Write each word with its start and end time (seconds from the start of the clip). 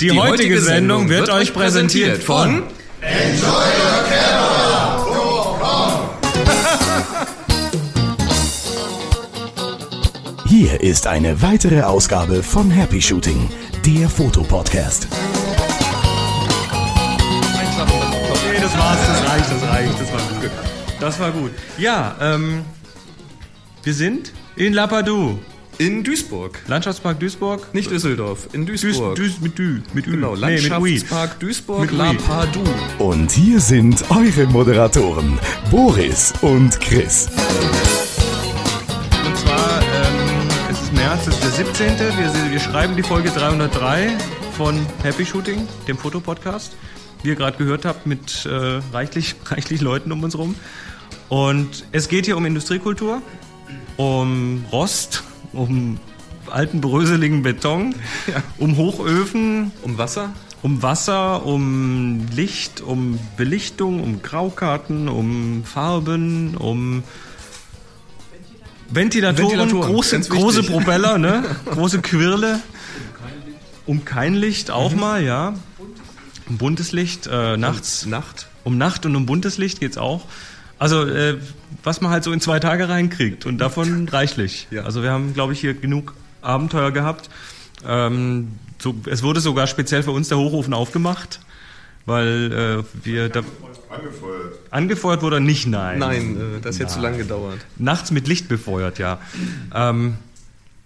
Die, 0.00 0.08
Die 0.08 0.18
heutige, 0.18 0.30
heutige 0.30 0.60
Sendung 0.62 1.10
wird, 1.10 1.28
wird 1.28 1.36
euch 1.36 1.52
präsentiert 1.52 2.22
von 2.22 2.62
Enjoy 3.02 3.50
your 3.50 4.04
camera! 4.08 4.50
Hier 10.46 10.80
ist 10.80 11.06
eine 11.06 11.42
weitere 11.42 11.82
Ausgabe 11.82 12.42
von 12.42 12.70
Happy 12.70 13.02
Shooting, 13.02 13.50
der 13.84 14.08
Fotopodcast. 14.08 15.06
Okay, 18.30 18.58
das 18.58 18.78
war's, 18.78 18.98
das 19.06 19.30
reicht, 19.30 19.50
das 19.50 19.62
reicht, 19.68 20.00
das 20.00 20.12
war 20.12 20.20
gut. 20.40 20.50
Das 20.98 21.20
war 21.20 21.30
gut. 21.30 21.50
Ja, 21.76 22.16
ähm, 22.22 22.64
wir 23.82 23.92
sind 23.92 24.32
in 24.56 24.72
Lapadou. 24.72 25.38
In 25.80 26.04
Duisburg. 26.04 26.58
Landschaftspark 26.66 27.18
Duisburg. 27.20 27.72
Nicht 27.72 27.90
Düsseldorf, 27.90 28.50
in 28.52 28.66
Duisburg. 28.66 29.14
Düs, 29.14 29.36
Düs, 29.36 29.40
mit 29.40 29.56
Dü, 29.58 29.80
mit 29.94 30.06
Ü. 30.06 30.10
Genau, 30.10 30.34
Landschaftspark 30.34 31.30
nee, 31.30 31.40
Duisburg, 31.40 31.80
mit 31.80 31.92
La 31.92 32.12
Padu. 32.12 32.60
Und 32.98 33.30
hier 33.30 33.58
sind 33.60 34.04
eure 34.10 34.44
Moderatoren, 34.48 35.38
Boris 35.70 36.34
und 36.42 36.78
Chris. 36.80 37.28
Und 39.24 39.36
zwar, 39.38 39.80
ähm, 39.80 40.48
es 40.70 40.82
ist 40.82 40.92
März, 40.92 41.26
es 41.26 41.34
ist 41.36 41.44
der 41.44 41.50
17. 41.50 41.98
Wir, 41.98 42.52
wir 42.52 42.60
schreiben 42.60 42.94
die 42.94 43.02
Folge 43.02 43.30
303 43.30 44.18
von 44.58 44.78
Happy 45.02 45.24
Shooting, 45.24 45.66
dem 45.88 45.96
Fotopodcast. 45.96 46.76
Wie 47.22 47.30
ihr 47.30 47.36
gerade 47.36 47.56
gehört 47.56 47.86
habt, 47.86 48.06
mit 48.06 48.44
äh, 48.44 48.82
reichlich, 48.92 49.34
reichlich 49.46 49.80
Leuten 49.80 50.12
um 50.12 50.22
uns 50.24 50.36
rum. 50.36 50.56
Und 51.30 51.86
es 51.92 52.08
geht 52.08 52.26
hier 52.26 52.36
um 52.36 52.44
Industriekultur, 52.44 53.22
um 53.96 54.66
Rost, 54.70 55.22
um 55.52 55.98
alten 56.50 56.80
bröseligen 56.80 57.42
Beton, 57.42 57.94
ja. 58.26 58.42
um 58.58 58.76
Hochöfen. 58.76 59.72
Um 59.82 59.98
Wasser? 59.98 60.30
Um 60.62 60.82
Wasser, 60.82 61.46
um 61.46 62.26
Licht, 62.32 62.80
um 62.82 63.18
Belichtung, 63.36 64.02
um 64.02 64.22
Graukarten, 64.22 65.08
um 65.08 65.64
Farben, 65.64 66.56
um 66.56 67.02
Ventilatoren, 68.90 69.50
Ventilatoren 69.58 69.92
große, 69.92 70.20
große 70.20 70.62
Propeller, 70.64 71.16
ne? 71.16 71.44
große 71.64 72.02
Quirle. 72.02 72.60
Um 73.86 74.04
kein 74.04 74.34
Licht 74.34 74.70
auch 74.70 74.92
mhm. 74.92 75.00
mal, 75.00 75.22
ja. 75.22 75.54
Um 76.48 76.58
buntes 76.58 76.92
Licht, 76.92 77.26
äh, 77.26 77.56
nachts. 77.56 78.04
Um 78.04 78.10
Nacht. 78.10 78.48
Um 78.64 78.78
Nacht 78.78 79.06
und 79.06 79.16
um 79.16 79.26
buntes 79.26 79.56
Licht 79.56 79.80
geht's 79.80 79.96
auch. 79.96 80.26
Also 80.78 81.06
äh, 81.06 81.38
was 81.82 82.00
man 82.00 82.10
halt 82.10 82.24
so 82.24 82.32
in 82.32 82.40
zwei 82.40 82.60
Tage 82.60 82.88
reinkriegt 82.88 83.46
und 83.46 83.58
davon 83.58 84.08
reichlich. 84.12 84.68
Ja. 84.70 84.82
Also 84.82 85.02
wir 85.02 85.10
haben, 85.10 85.34
glaube 85.34 85.52
ich, 85.52 85.60
hier 85.60 85.74
genug 85.74 86.14
Abenteuer 86.42 86.90
gehabt. 86.90 87.30
Ähm, 87.86 88.52
so, 88.78 88.94
es 89.06 89.22
wurde 89.22 89.40
sogar 89.40 89.66
speziell 89.66 90.02
für 90.02 90.12
uns 90.12 90.28
der 90.28 90.38
Hochofen 90.38 90.74
aufgemacht, 90.74 91.40
weil 92.06 92.84
äh, 92.84 93.04
wir 93.04 93.28
da 93.28 93.42
angefeuert. 93.90 94.58
Angefeuert 94.70 95.22
wurde 95.22 95.40
nicht, 95.40 95.66
nein. 95.66 95.98
Nein, 95.98 96.36
äh, 96.36 96.60
das 96.60 96.78
hätte 96.78 96.92
zu 96.92 97.00
lange 97.00 97.18
gedauert. 97.18 97.58
Nachts 97.76 98.10
mit 98.10 98.28
Licht 98.28 98.48
befeuert, 98.48 98.98
ja. 98.98 99.18
Ähm, 99.74 100.16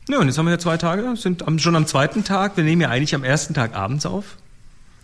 ja, 0.09 0.19
und 0.19 0.27
jetzt 0.27 0.37
haben 0.39 0.47
wir 0.47 0.53
ja 0.53 0.59
zwei 0.59 0.77
Tage, 0.77 1.17
sind 1.17 1.47
am, 1.47 1.59
schon 1.59 1.77
am 1.77 1.87
zweiten 1.87 2.25
Tag. 2.25 2.57
Wir 2.57 2.65
nehmen 2.65 2.83
ja 2.83 2.91
eigentlich 2.91 3.15
am 3.15 3.25
ersten 3.25 3.55
Tag 3.55 3.75
abends 3.75 4.07
auf. 4.07 4.37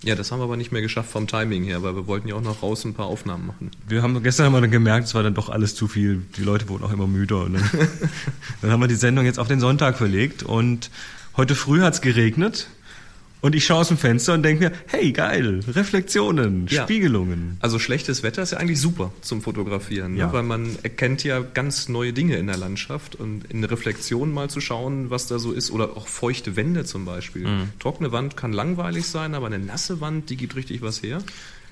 Ja, 0.03 0.15
das 0.15 0.33
haben 0.33 0.41
wir 0.41 0.45
aber 0.45 0.57
nicht 0.57 0.73
mehr 0.73 0.81
geschafft 0.81 1.11
vom 1.11 1.27
Timing 1.27 1.63
her, 1.65 1.83
weil 1.83 1.95
wir 1.95 2.07
wollten 2.07 2.27
ja 2.27 2.35
auch 2.35 2.41
noch 2.41 2.63
raus 2.63 2.85
ein 2.85 2.95
paar 2.95 3.07
Aufnahmen 3.07 3.47
machen. 3.47 3.71
Wir 3.87 4.03
haben 4.03 4.23
gestern 4.23 4.47
haben 4.47 4.55
wir 4.55 4.61
dann 4.63 4.71
gemerkt, 4.71 5.07
es 5.07 5.15
war 5.15 5.23
dann 5.23 5.35
doch 5.35 5.51
alles 5.51 5.75
zu 5.75 5.89
viel. 5.89 6.23
Die 6.37 6.43
Leute 6.43 6.69
wurden 6.69 6.85
auch 6.85 6.93
immer 6.93 7.07
müder. 7.07 7.45
Dann, 7.45 7.71
dann 8.63 8.71
haben 8.71 8.81
wir 8.81 8.89
die 8.89 8.95
Sendung 8.95 9.27
jetzt 9.27 9.39
auf 9.39 9.49
den 9.49 9.61
Sonntag 9.61 9.99
verlegt 9.99 10.43
und 10.43 10.91
heute 11.37 11.55
früh 11.55 11.83
hat 11.83 11.95
es 11.95 12.01
geregnet. 12.01 12.69
Und 13.41 13.55
ich 13.55 13.65
schaue 13.65 13.81
aus 13.81 13.89
dem 13.89 13.97
Fenster 13.97 14.35
und 14.35 14.43
denke 14.43 14.65
mir, 14.65 14.73
hey, 14.87 15.13
geil, 15.13 15.61
Reflexionen, 15.69 16.67
ja. 16.69 16.83
Spiegelungen. 16.83 17.57
Also 17.61 17.79
schlechtes 17.79 18.23
Wetter 18.23 18.43
ist 18.43 18.53
ja 18.53 18.59
eigentlich 18.59 18.81
super 18.81 19.13
zum 19.23 19.43
Fotografieren, 19.43 20.15
ne? 20.15 20.21
ja. 20.21 20.27
ne? 20.27 20.33
weil 20.33 20.43
man 20.43 20.77
erkennt 20.83 21.25
ja 21.25 21.41
ganz 21.41 21.89
neue 21.89 22.13
Dinge 22.13 22.37
in 22.37 22.47
der 22.47 22.57
Landschaft 22.57 23.17
und 23.17 23.45
in 23.51 23.65
Reflexionen 23.65 24.33
mal 24.33 24.51
zu 24.51 24.61
schauen, 24.61 25.11
was 25.11 25.27
da 25.27 25.39
so 25.39 25.53
ist 25.53 25.71
oder 25.71 25.97
auch 25.97 26.07
feuchte 26.07 26.57
Wände 26.57 26.85
zum 26.85 27.05
Beispiel. 27.05 27.47
Mhm. 27.47 27.69
Trockene 27.79 28.13
Wand 28.13 28.37
kann 28.37 28.53
langweilig 28.53 29.07
sein, 29.07 29.35
aber 29.35 29.47
eine 29.47 29.59
nasse 29.59 30.01
Wand, 30.01 30.31
die 30.31 30.37
gibt 30.37 30.57
richtig 30.57 30.83
was 30.83 31.03
her. 31.03 31.23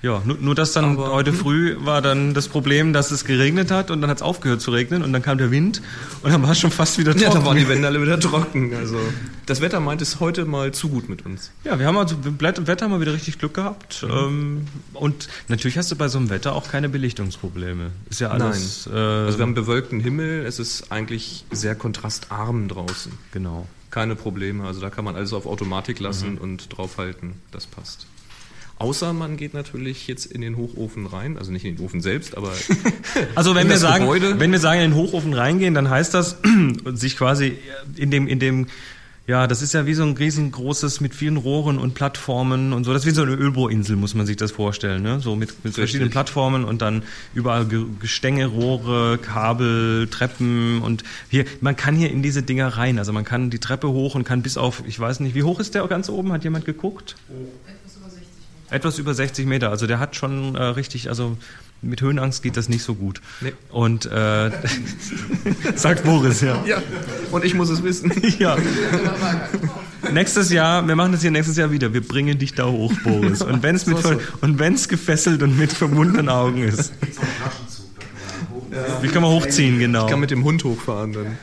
Ja, 0.01 0.21
nur, 0.25 0.37
nur 0.37 0.55
dass 0.55 0.71
dann 0.71 0.97
Aber, 0.97 1.11
heute 1.11 1.33
früh 1.33 1.75
war 1.79 2.01
dann 2.01 2.33
das 2.33 2.47
Problem, 2.47 2.93
dass 2.93 3.11
es 3.11 3.25
geregnet 3.25 3.69
hat 3.69 3.91
und 3.91 3.99
dann 3.99 4.09
hat 4.09 4.17
es 4.17 4.23
aufgehört 4.23 4.61
zu 4.61 4.71
regnen 4.71 5.03
und 5.03 5.11
dann 5.11 5.21
kam 5.21 5.37
der 5.37 5.51
Wind 5.51 5.81
und 6.21 6.31
dann 6.31 6.41
war 6.41 6.51
es 6.51 6.59
schon 6.59 6.71
fast 6.71 6.97
wieder 6.97 7.11
trocken. 7.11 7.23
Ja, 7.25 7.33
dann 7.33 7.45
waren 7.45 7.57
die 7.57 7.67
Wände 7.67 7.85
alle 7.87 8.01
wieder 8.01 8.17
trocken. 8.17 8.73
Also 8.75 8.97
das 9.45 9.59
Wetter 9.59 9.81
meint 9.81 10.01
es 10.01 10.21
heute 10.21 10.45
mal 10.45 10.71
zu 10.71 10.87
gut 10.87 11.09
mit 11.09 11.25
uns. 11.25 11.51
Ja, 11.65 11.79
wir 11.79 11.85
haben 11.85 11.97
also 11.97 12.15
im 12.23 12.39
Wetter 12.39 12.87
mal 12.87 13.01
wieder 13.01 13.13
richtig 13.13 13.39
Glück 13.39 13.53
gehabt. 13.55 14.03
Mhm. 14.03 14.09
Ähm, 14.09 14.67
und 14.93 15.27
natürlich 15.49 15.77
hast 15.77 15.91
du 15.91 15.97
bei 15.97 16.07
so 16.07 16.17
einem 16.17 16.29
Wetter 16.29 16.55
auch 16.55 16.69
keine 16.69 16.87
Belichtungsprobleme. 16.87 17.91
Ist 18.09 18.21
ja 18.21 18.29
alles. 18.29 18.85
Nein. 18.85 18.95
Äh, 18.95 18.99
also 19.25 19.37
wir 19.37 19.43
haben 19.43 19.53
bewölkten 19.53 19.99
Himmel, 19.99 20.45
es 20.45 20.59
ist 20.59 20.93
eigentlich 20.93 21.43
sehr 21.51 21.75
kontrastarm 21.75 22.69
draußen. 22.69 23.11
Genau. 23.33 23.67
Keine 23.91 24.15
Probleme. 24.15 24.65
Also 24.65 24.79
da 24.79 24.89
kann 24.89 25.03
man 25.03 25.15
alles 25.15 25.33
auf 25.33 25.45
Automatik 25.45 25.99
lassen 25.99 26.33
mhm. 26.33 26.37
und 26.37 26.77
draufhalten. 26.77 27.33
Das 27.51 27.65
passt. 27.65 28.07
Außer 28.79 29.11
man 29.11 29.35
geht 29.35 29.53
natürlich 29.53 30.07
jetzt 30.07 30.25
in 30.25 30.39
den 30.39 30.55
Hochofen 30.55 31.05
rein, 31.05 31.37
also 31.37 31.51
nicht 31.51 31.65
in 31.65 31.75
den 31.75 31.85
Ofen 31.85 31.99
selbst, 31.99 32.37
aber 32.37 32.53
also 33.35 33.53
wenn 33.53 33.67
wir 33.67 33.77
sagen, 33.77 34.05
Gebäude. 34.05 34.39
wenn 34.39 34.53
wir 34.53 34.59
sagen 34.59 34.81
in 34.81 34.91
den 34.91 34.97
Hochofen 34.97 35.33
reingehen, 35.33 35.73
dann 35.73 35.89
heißt 35.89 36.13
das 36.13 36.37
sich 36.93 37.17
quasi 37.17 37.57
in 37.97 38.09
dem 38.09 38.27
in 38.27 38.39
dem 38.39 38.67
ja, 39.27 39.45
das 39.45 39.61
ist 39.61 39.75
ja 39.75 39.85
wie 39.85 39.93
so 39.93 40.01
ein 40.01 40.17
riesengroßes 40.17 41.01
mit 41.01 41.13
vielen 41.13 41.37
Rohren 41.37 41.77
und 41.77 41.93
Plattformen 41.93 42.73
und 42.73 42.83
so. 42.83 42.93
Das 42.93 43.03
ist 43.03 43.05
wie 43.05 43.13
so 43.13 43.21
eine 43.21 43.35
Ölbohrinsel, 43.35 43.95
muss 43.95 44.15
man 44.15 44.25
sich 44.25 44.37
das 44.37 44.51
vorstellen, 44.51 45.03
ne? 45.03 45.19
So 45.19 45.35
mit, 45.35 45.63
mit 45.63 45.75
verschiedenen 45.75 46.09
Plattformen 46.09 46.65
und 46.65 46.81
dann 46.81 47.03
überall 47.35 47.67
Gestänge, 47.99 48.47
Rohre, 48.47 49.19
Kabel, 49.19 50.07
Treppen 50.07 50.81
und 50.81 51.03
hier, 51.29 51.45
man 51.61 51.75
kann 51.75 51.95
hier 51.95 52.09
in 52.09 52.23
diese 52.23 52.41
Dinger 52.41 52.69
rein. 52.69 52.97
Also 52.97 53.13
man 53.13 53.23
kann 53.23 53.51
die 53.51 53.59
Treppe 53.59 53.89
hoch 53.89 54.15
und 54.15 54.23
kann 54.23 54.41
bis 54.41 54.57
auf, 54.57 54.81
ich 54.87 54.99
weiß 54.99 55.19
nicht, 55.19 55.35
wie 55.35 55.43
hoch 55.43 55.59
ist 55.59 55.75
der 55.75 55.85
ganz 55.85 56.09
oben? 56.09 56.31
Hat 56.31 56.43
jemand 56.43 56.65
geguckt? 56.65 57.15
Oh. 57.29 57.45
Etwas 58.71 58.99
über 58.99 59.13
60 59.13 59.45
Meter. 59.47 59.69
Also 59.69 59.87
der 59.87 59.99
hat 59.99 60.15
schon 60.15 60.55
äh, 60.55 60.61
richtig, 60.63 61.09
also 61.09 61.37
mit 61.81 62.01
Höhenangst 62.01 62.43
geht 62.43 62.57
das 62.57 62.67
nicht 62.67 62.83
so 62.83 62.93
gut. 62.93 63.21
Nee. 63.41 63.53
Und 63.69 64.05
äh, 64.05 64.51
sagt 65.75 66.03
Boris, 66.03 66.41
ja. 66.41 66.63
Ja, 66.65 66.81
und 67.31 67.45
ich 67.45 67.53
muss 67.53 67.69
es 67.69 67.83
wissen. 67.83 68.11
ja. 68.39 68.57
nächstes 70.11 70.51
Jahr, 70.51 70.87
wir 70.87 70.95
machen 70.95 71.13
das 71.13 71.21
hier 71.21 71.31
nächstes 71.31 71.57
Jahr 71.57 71.71
wieder. 71.71 71.93
Wir 71.93 72.05
bringen 72.05 72.37
dich 72.37 72.53
da 72.53 72.65
hoch, 72.67 72.93
Boris. 73.03 73.41
Und 73.41 73.63
wenn 73.63 73.75
es 73.75 73.85
mit 73.85 73.97
so, 73.99 74.13
so. 74.13 74.19
und 74.41 74.59
wenn 74.59 74.73
es 74.73 74.89
gefesselt 74.89 75.41
und 75.41 75.57
mit 75.57 75.71
verbundenen 75.71 76.29
Augen 76.29 76.63
ist. 76.63 76.91
Wie 79.01 79.07
kann 79.07 79.21
man 79.21 79.31
hochziehen, 79.31 79.79
genau? 79.79 80.05
Ich 80.05 80.11
kann 80.11 80.19
mit 80.19 80.31
dem 80.31 80.43
Hund 80.43 80.63
hochfahren 80.63 81.13
dann. 81.13 81.37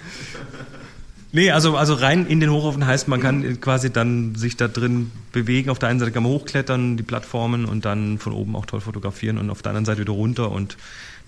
Nee, 1.32 1.50
also, 1.50 1.76
also 1.76 1.94
rein 1.94 2.26
in 2.26 2.40
den 2.40 2.50
Hochofen 2.50 2.86
heißt, 2.86 3.08
man 3.08 3.20
kann 3.20 3.60
quasi 3.60 3.90
dann 3.90 4.34
sich 4.36 4.56
da 4.56 4.68
drin 4.68 5.10
bewegen. 5.32 5.70
Auf 5.70 5.78
der 5.78 5.88
einen 5.88 5.98
Seite 5.98 6.12
kann 6.12 6.22
man 6.22 6.32
hochklettern, 6.32 6.96
die 6.96 7.02
Plattformen 7.02 7.64
und 7.64 7.84
dann 7.84 8.18
von 8.18 8.32
oben 8.32 8.56
auch 8.56 8.66
toll 8.66 8.80
fotografieren 8.80 9.38
und 9.38 9.50
auf 9.50 9.60
der 9.60 9.70
anderen 9.70 9.84
Seite 9.84 10.00
wieder 10.00 10.12
runter. 10.12 10.50
Und 10.50 10.76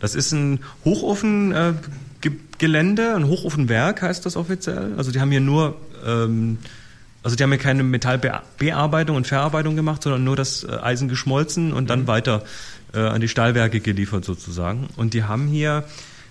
das 0.01 0.15
ist 0.15 0.33
ein 0.33 0.61
Hochofengelände, 0.85 3.03
äh, 3.03 3.15
ein 3.15 3.27
Hochofenwerk 3.27 4.03
heißt 4.03 4.25
das 4.25 4.37
offiziell. 4.37 4.95
Also 4.97 5.11
die 5.11 5.21
haben 5.21 5.31
hier 5.31 5.41
nur, 5.41 5.77
ähm, 6.07 6.59
also 7.25 7.37
die 7.37 7.43
haben 7.43 7.51
hier 7.51 7.59
keine 7.59 7.83
Metallbearbeitung 7.83 9.17
und 9.17 9.27
Verarbeitung 9.27 9.75
gemacht, 9.75 10.05
sondern 10.05 10.23
nur 10.23 10.37
das 10.37 10.63
äh, 10.63 10.79
Eisen 10.81 11.09
geschmolzen 11.09 11.73
und 11.73 11.91
dann 11.91 12.03
mhm. 12.03 12.07
weiter 12.07 12.45
äh, 12.95 13.01
an 13.01 13.21
die 13.21 13.29
Stahlwerke 13.29 13.81
geliefert 13.81 14.25
sozusagen. 14.25 14.87
Und 14.97 15.15
die 15.15 15.25
haben 15.25 15.49
hier 15.49 15.85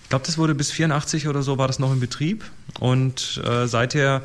ich 0.08 0.10
glaube, 0.10 0.24
das 0.24 0.38
wurde 0.38 0.54
bis 0.54 0.70
84 0.70 1.28
oder 1.28 1.42
so 1.42 1.58
war 1.58 1.66
das 1.66 1.78
noch 1.78 1.92
in 1.92 2.00
Betrieb. 2.00 2.42
Und 2.80 3.42
äh, 3.46 3.66
seither 3.66 4.22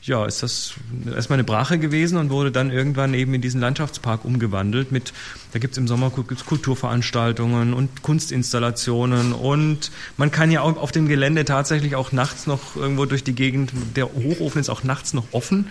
ja, 0.00 0.24
ist 0.24 0.44
das 0.44 0.74
erstmal 1.12 1.38
eine 1.38 1.44
Brache 1.44 1.80
gewesen 1.80 2.18
und 2.18 2.30
wurde 2.30 2.52
dann 2.52 2.70
irgendwann 2.70 3.14
eben 3.14 3.34
in 3.34 3.40
diesen 3.40 3.60
Landschaftspark 3.60 4.24
umgewandelt 4.24 4.92
mit, 4.92 5.12
da 5.50 5.58
gibt 5.58 5.72
es 5.72 5.78
im 5.78 5.88
Sommer 5.88 6.10
Kulturveranstaltungen 6.10 7.74
und 7.74 8.04
Kunstinstallationen. 8.04 9.32
Und 9.32 9.90
man 10.18 10.30
kann 10.30 10.52
ja 10.52 10.60
auch 10.60 10.76
auf 10.76 10.92
dem 10.92 11.08
Gelände 11.08 11.44
tatsächlich 11.44 11.96
auch 11.96 12.12
nachts 12.12 12.46
noch 12.46 12.76
irgendwo 12.76 13.04
durch 13.04 13.24
die 13.24 13.34
Gegend, 13.34 13.72
der 13.96 14.14
Hochofen 14.14 14.60
ist 14.60 14.68
auch 14.68 14.84
nachts 14.84 15.14
noch 15.14 15.24
offen 15.32 15.66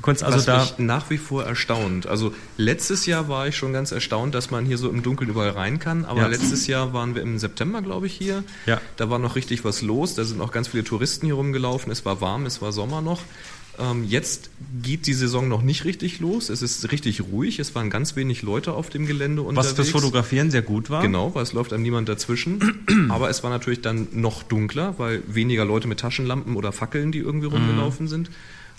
Du 0.00 0.04
konntest 0.04 0.24
also 0.24 0.38
Was 0.38 0.46
da 0.46 0.60
mich 0.60 0.78
nach 0.78 1.10
wie 1.10 1.18
vor 1.18 1.44
erstaunt. 1.44 2.06
Also 2.06 2.32
letztes 2.56 3.04
Jahr 3.04 3.28
war 3.28 3.48
ich 3.48 3.56
schon 3.56 3.74
ganz 3.74 3.92
erstaunt, 3.92 4.34
dass 4.34 4.50
man 4.50 4.64
hier 4.64 4.78
so 4.78 4.88
im 4.88 5.02
Dunkeln 5.02 5.28
überall 5.28 5.50
rein 5.50 5.78
kann. 5.78 6.06
Aber 6.06 6.22
ja. 6.22 6.26
letztes 6.26 6.66
Jahr 6.66 6.94
waren 6.94 7.14
wir 7.14 7.20
im 7.20 7.38
September, 7.38 7.82
glaube 7.82 8.06
ich, 8.06 8.14
hier. 8.14 8.42
Ja. 8.64 8.80
Da 8.96 9.10
war 9.10 9.18
noch 9.18 9.36
richtig 9.36 9.62
was 9.62 9.82
los. 9.82 10.14
Da 10.14 10.24
sind 10.24 10.40
auch 10.40 10.52
ganz 10.52 10.68
viele 10.68 10.84
Touristen 10.84 11.26
hier 11.26 11.34
rumgelaufen. 11.34 11.92
Es 11.92 12.06
war 12.06 12.22
warm, 12.22 12.46
es 12.46 12.62
war 12.62 12.72
Sommer 12.72 13.02
noch. 13.02 13.20
Ähm, 13.78 14.06
jetzt 14.08 14.48
geht 14.82 15.06
die 15.06 15.12
Saison 15.12 15.48
noch 15.48 15.60
nicht 15.60 15.84
richtig 15.84 16.18
los. 16.18 16.48
Es 16.48 16.62
ist 16.62 16.90
richtig 16.92 17.20
ruhig. 17.20 17.58
Es 17.58 17.74
waren 17.74 17.90
ganz 17.90 18.16
wenig 18.16 18.40
Leute 18.40 18.72
auf 18.72 18.88
dem 18.88 19.04
Gelände 19.04 19.42
unterwegs. 19.42 19.68
Was 19.68 19.76
fürs 19.76 19.90
Fotografieren 19.90 20.50
sehr 20.50 20.62
gut 20.62 20.88
war. 20.88 21.02
Genau, 21.02 21.34
weil 21.34 21.42
es 21.42 21.52
läuft 21.52 21.74
einem 21.74 21.82
niemand 21.82 22.08
dazwischen. 22.08 22.86
Aber 23.10 23.28
es 23.28 23.42
war 23.42 23.50
natürlich 23.50 23.82
dann 23.82 24.08
noch 24.12 24.44
dunkler, 24.44 24.94
weil 24.96 25.22
weniger 25.26 25.66
Leute 25.66 25.88
mit 25.88 26.00
Taschenlampen 26.00 26.56
oder 26.56 26.72
Fackeln, 26.72 27.12
die 27.12 27.18
irgendwie 27.18 27.48
rumgelaufen 27.48 28.06
mhm. 28.06 28.10
sind. 28.10 28.30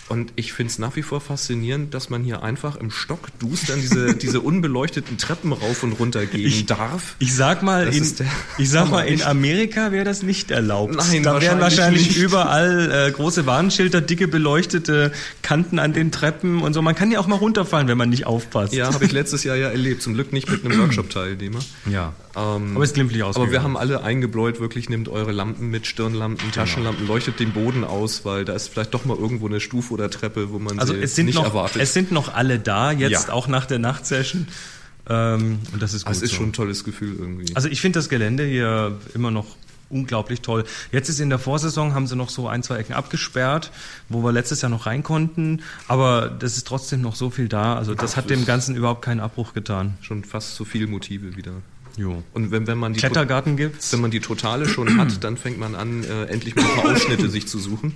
Und 0.08 0.32
ich 0.36 0.52
finde 0.52 0.70
es 0.70 0.78
nach 0.78 0.96
wie 0.96 1.02
vor 1.02 1.20
faszinierend, 1.20 1.94
dass 1.94 2.10
man 2.10 2.22
hier 2.22 2.42
einfach 2.42 2.76
im 2.76 2.90
Stock 2.90 3.12
Stockdustern 3.12 3.80
diese, 3.80 4.14
diese 4.14 4.40
unbeleuchteten 4.40 5.18
Treppen 5.18 5.52
rauf 5.52 5.82
und 5.82 5.92
runter 5.92 6.26
gehen 6.26 6.46
ich, 6.46 6.66
darf. 6.66 7.16
Ich 7.18 7.34
sag 7.34 7.62
mal, 7.62 7.88
in, 7.88 8.14
ich 8.58 8.70
sag 8.70 8.90
mal, 8.90 9.02
in 9.02 9.22
Amerika 9.22 9.92
wäre 9.92 10.04
das 10.04 10.22
nicht 10.22 10.50
erlaubt. 10.50 10.94
Nein, 10.96 11.22
da 11.22 11.40
wären 11.40 11.60
wahrscheinlich 11.60 12.08
nicht. 12.08 12.16
überall 12.16 13.08
äh, 13.08 13.10
große 13.10 13.46
Warnschilder, 13.46 14.00
dicke 14.00 14.28
beleuchtete 14.28 15.12
Kanten 15.42 15.78
an 15.78 15.92
den 15.92 16.10
Treppen 16.10 16.62
und 16.62 16.72
so. 16.72 16.82
Man 16.82 16.94
kann 16.94 17.10
ja 17.10 17.20
auch 17.20 17.26
mal 17.26 17.36
runterfallen, 17.36 17.88
wenn 17.88 17.98
man 17.98 18.10
nicht 18.10 18.26
aufpasst. 18.26 18.72
Ja, 18.72 18.92
habe 18.92 19.04
ich 19.04 19.12
letztes 19.12 19.44
Jahr 19.44 19.56
ja 19.56 19.68
erlebt. 19.68 20.02
Zum 20.02 20.14
Glück 20.14 20.32
nicht 20.32 20.50
mit 20.50 20.64
einem 20.64 20.80
Workshop-Teilnehmer. 20.80 21.60
Ja. 21.90 22.14
Ähm, 22.34 22.74
aber 22.74 22.84
es 22.84 22.94
glimpflich 22.94 23.22
aus. 23.22 23.36
Aber 23.36 23.50
wir 23.50 23.62
haben 23.62 23.76
alle 23.76 24.02
eingebläut, 24.02 24.58
wirklich 24.60 24.88
nehmt 24.88 25.08
eure 25.08 25.32
Lampen 25.32 25.68
mit, 25.68 25.86
Stirnlampen, 25.86 26.38
genau. 26.38 26.54
Taschenlampen, 26.54 27.06
leuchtet 27.06 27.40
den 27.40 27.52
Boden 27.52 27.84
aus, 27.84 28.24
weil 28.24 28.44
da 28.44 28.54
ist 28.54 28.68
vielleicht 28.68 28.94
doch 28.94 29.04
mal 29.04 29.16
irgendwo 29.16 29.46
eine 29.46 29.60
Stufe 29.60 29.91
oder 29.92 30.10
Treppe, 30.10 30.50
wo 30.50 30.58
man 30.58 30.78
also 30.78 30.94
es 30.94 31.14
sind 31.14 31.26
nicht 31.26 31.36
noch, 31.36 31.44
erwartet. 31.44 31.80
Es 31.80 31.92
sind 31.92 32.12
noch 32.12 32.34
alle 32.34 32.58
da, 32.58 32.92
jetzt 32.92 33.28
ja. 33.28 33.32
auch 33.32 33.48
nach 33.48 33.66
der 33.66 33.78
Nachtsession. 33.78 34.48
Ähm, 35.08 35.58
und 35.72 35.82
das 35.82 35.94
ist 35.94 36.04
gut. 36.04 36.14
Es 36.14 36.22
ist 36.22 36.30
so. 36.30 36.36
schon 36.38 36.48
ein 36.48 36.52
tolles 36.52 36.84
Gefühl 36.84 37.16
irgendwie. 37.18 37.54
Also 37.54 37.68
ich 37.68 37.80
finde 37.80 37.98
das 37.98 38.08
Gelände 38.08 38.44
hier 38.44 38.98
immer 39.14 39.30
noch 39.30 39.46
unglaublich 39.92 40.40
toll. 40.40 40.64
Jetzt 40.90 41.08
ist 41.08 41.20
in 41.20 41.28
der 41.28 41.38
Vorsaison, 41.38 41.94
haben 41.94 42.06
sie 42.06 42.16
noch 42.16 42.30
so 42.30 42.48
ein, 42.48 42.62
zwei 42.62 42.78
Ecken 42.78 42.94
abgesperrt, 42.94 43.70
wo 44.08 44.24
wir 44.24 44.32
letztes 44.32 44.62
Jahr 44.62 44.70
noch 44.70 44.86
rein 44.86 45.02
konnten, 45.02 45.62
aber 45.86 46.28
das 46.28 46.56
ist 46.56 46.66
trotzdem 46.66 47.02
noch 47.02 47.14
so 47.14 47.30
viel 47.30 47.48
da. 47.48 47.76
Also 47.76 47.94
das 47.94 48.16
hat 48.16 48.30
dem 48.30 48.46
Ganzen 48.46 48.74
überhaupt 48.74 49.04
keinen 49.04 49.20
Abbruch 49.20 49.52
getan. 49.52 49.98
Schon 50.00 50.24
fast 50.24 50.56
so 50.56 50.64
viele 50.64 50.86
Motive 50.86 51.36
wieder. 51.36 51.52
Jo. 51.96 52.22
Und 52.32 52.50
wenn, 52.50 52.66
wenn 52.66 52.78
man 52.78 52.94
die 52.94 53.00
Klettergarten 53.00 53.56
gibt's. 53.56 53.92
Wenn 53.92 54.00
man 54.00 54.10
die 54.10 54.20
totale 54.20 54.66
schon 54.66 54.98
hat, 54.98 55.22
dann 55.22 55.36
fängt 55.36 55.58
man 55.58 55.74
an, 55.74 56.04
äh, 56.04 56.24
endlich 56.24 56.54
mal 56.54 56.64
ein 56.64 56.76
paar 56.76 56.92
Ausschnitte 56.92 57.28
sich 57.28 57.46
zu 57.46 57.58
suchen, 57.58 57.92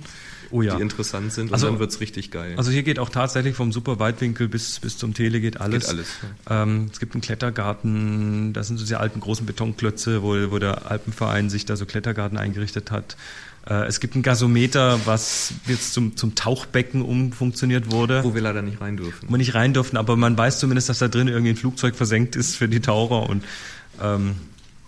oh 0.51 0.61
ja. 0.61 0.75
die 0.75 0.81
interessant 0.81 1.33
sind. 1.33 1.47
Und 1.47 1.53
also, 1.53 1.67
dann 1.67 1.79
wird's 1.79 1.99
richtig 1.99 2.31
geil. 2.31 2.55
Also 2.57 2.71
hier 2.71 2.83
geht 2.83 2.99
auch 2.99 3.09
tatsächlich 3.09 3.55
vom 3.55 3.71
super 3.71 3.99
Weitwinkel 3.99 4.47
bis, 4.47 4.79
bis 4.79 4.97
zum 4.97 5.13
Tele 5.13 5.41
geht 5.41 5.59
alles. 5.59 5.85
Geht 5.85 5.89
alles 5.89 6.07
ja. 6.49 6.63
ähm, 6.63 6.89
es 6.91 6.99
gibt 6.99 7.13
einen 7.13 7.21
Klettergarten, 7.21 8.53
das 8.53 8.67
sind 8.67 8.77
so 8.77 8.83
diese 8.83 8.99
alten 8.99 9.19
großen 9.19 9.45
Betonklötze, 9.45 10.23
wo, 10.23 10.35
wo 10.51 10.59
der 10.59 10.89
Alpenverein 10.89 11.49
sich 11.49 11.65
da 11.65 11.75
so 11.75 11.85
Klettergarten 11.85 12.37
eingerichtet 12.37 12.91
hat. 12.91 13.17
Äh, 13.69 13.85
es 13.85 13.99
gibt 13.99 14.15
ein 14.15 14.23
Gasometer, 14.23 14.99
was 15.05 15.53
jetzt 15.67 15.93
zum, 15.93 16.15
zum 16.15 16.35
Tauchbecken 16.35 17.01
umfunktioniert 17.01 17.91
wurde. 17.91 18.23
Wo 18.23 18.33
wir 18.33 18.41
leider 18.41 18.61
nicht 18.61 18.79
rein 18.81 18.97
dürfen. 18.97 19.27
Wo 19.27 19.33
wir 19.33 19.37
nicht 19.37 19.55
rein 19.55 19.73
durften, 19.73 19.97
aber 19.97 20.15
man 20.15 20.37
weiß 20.37 20.59
zumindest, 20.59 20.89
dass 20.89 20.99
da 20.99 21.07
drin 21.07 21.27
irgendwie 21.27 21.51
ein 21.51 21.57
Flugzeug 21.57 21.95
versenkt 21.95 22.35
ist 22.35 22.55
für 22.55 22.67
die 22.67 22.79
Taucher 22.79 23.29
und 23.29 23.43
ähm, 24.01 24.35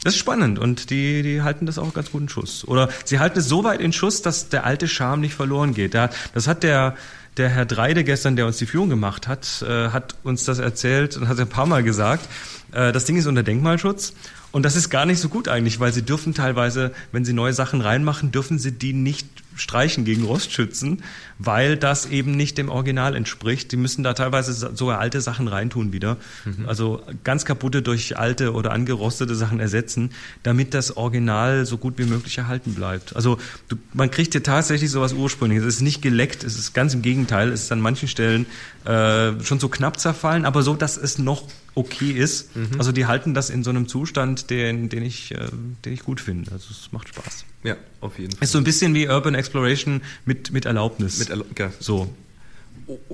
das 0.04 0.14
ist 0.14 0.20
spannend 0.20 0.60
und 0.60 0.90
die, 0.90 1.24
die 1.24 1.42
halten 1.42 1.66
das 1.66 1.78
auch 1.78 1.94
ganz 1.94 2.12
gut 2.12 2.22
in 2.22 2.30
Schuss. 2.30 2.66
Oder 2.68 2.90
sie 3.04 3.20
halten 3.20 3.40
es 3.40 3.48
so 3.48 3.64
weit 3.64 3.82
in 3.82 3.92
Schuss, 3.92 4.22
dass 4.22 4.50
der 4.50 4.66
alte 4.66 4.88
Charme 4.88 5.22
nicht 5.22 5.34
verloren 5.34 5.74
geht. 5.74 5.94
Das 5.94 6.48
hat 6.48 6.64
der, 6.64 6.96
der 7.38 7.50
Herr 7.50 7.66
Dreide 7.66 8.04
gestern, 8.04 8.36
der 8.36 8.46
uns 8.46 8.58
die 8.58 8.66
Führung 8.66 8.90
gemacht 8.90 9.28
hat, 9.28 9.62
äh, 9.62 9.90
hat 9.90 10.16
uns 10.24 10.46
das 10.46 10.60
erzählt 10.60 11.18
und 11.18 11.28
hat 11.28 11.40
ein 11.40 11.50
paar 11.50 11.66
Mal 11.66 11.84
gesagt. 11.84 12.28
Äh, 12.72 12.92
das 12.92 13.06
Ding 13.06 13.18
ist 13.18 13.26
unter 13.26 13.44
Denkmalschutz 13.44 14.14
und 14.52 14.64
das 14.64 14.76
ist 14.76 14.90
gar 14.90 15.06
nicht 15.06 15.20
so 15.20 15.30
gut 15.30 15.48
eigentlich, 15.48 15.80
weil 15.80 15.94
sie 15.94 16.02
dürfen 16.02 16.34
teilweise, 16.34 16.92
wenn 17.12 17.24
sie 17.26 17.34
neue 17.34 17.54
Sachen 17.54 17.82
reinmachen, 17.82 18.32
dürfen 18.32 18.58
sie 18.58 18.72
die 18.72 18.94
nicht 18.94 19.28
streichen 19.56 20.06
gegen 20.06 20.24
Rostschützen, 20.24 21.04
weil 21.38 21.78
das 21.78 22.06
eben 22.06 22.32
nicht 22.32 22.58
dem 22.58 22.70
Original 22.70 23.16
entspricht. 23.16 23.72
Die 23.72 23.78
müssen 23.78 24.04
da 24.04 24.14
teilweise 24.14 24.54
sogar 24.54 25.00
alte 25.00 25.22
Sachen 25.22 25.48
reintun 25.48 25.94
wieder. 25.94 26.18
Mhm. 26.46 26.66
Also 26.68 27.04
ganz 27.24 27.46
kaputte 27.46 27.82
durch 27.82 28.18
alte 28.18 28.54
oder 28.54 28.72
angerostete 28.72 29.36
Sachen 29.36 29.60
ersetzen, 29.60 30.12
damit 30.44 30.74
das 30.74 30.98
Original 30.98 31.66
so 31.66 31.78
gut 31.78 31.98
wie 31.98 32.06
möglich 32.06 32.38
erhalten 32.38 32.74
bleibt. 32.74 33.16
Also 33.16 33.38
du, 33.68 33.76
man 33.94 34.10
kriegt 34.10 34.32
hier 34.34 34.44
tatsächlich 34.44 34.90
sowas 34.90 35.14
ursprüngliches. 35.14 35.66
Es 35.66 35.76
ist 35.76 35.82
nicht 35.82 36.02
geleckt, 36.02 36.44
es 36.44 36.58
ist 36.58 36.74
ganz 36.74 36.94
im 36.94 37.02
Gegenteil. 37.02 37.50
Es 37.50 37.64
ist 37.64 37.72
an 37.72 37.82
manchen 37.82 38.08
Stellen 38.08 38.46
äh, 38.86 39.34
schon 39.44 39.60
so 39.60 39.70
knapp 39.70 40.00
zerfallen, 40.00 40.46
aber 40.46 40.64
so, 40.64 40.76
dass 40.76 40.98
es 40.98 41.20
noch 41.20 41.44
okay 41.76 42.12
ist. 42.12 42.56
Mhm. 42.56 42.72
Also 42.78 42.92
die 42.92 43.06
halten 43.06 43.34
das 43.34 43.50
in 43.50 43.64
so 43.64 43.70
einem 43.70 43.88
Zustand, 43.88 44.50
den, 44.50 44.90
den, 44.90 45.04
ich, 45.04 45.32
äh, 45.32 45.48
den 45.86 45.94
ich 45.94 46.04
gut 46.04 46.22
finde. 46.22 46.52
Also 46.52 46.68
es 46.72 46.92
macht 46.92 47.10
Spaß. 47.10 47.46
Ja, 47.64 47.76
auf 48.02 48.20
jeden 48.20 48.32
Fall. 48.32 48.44
Ist 48.44 48.52
so 48.52 48.58
ein 48.58 48.64
bisschen 48.64 48.94
wie 48.94 49.08
Urban 49.08 49.36
Exploration 49.36 50.02
mit, 50.26 50.52
mit 50.52 50.66
Erlaubnis. 50.66 51.20
Mit 51.20 51.30
Erla 51.30 51.46
ja. 51.58 51.72
So. 51.80 52.14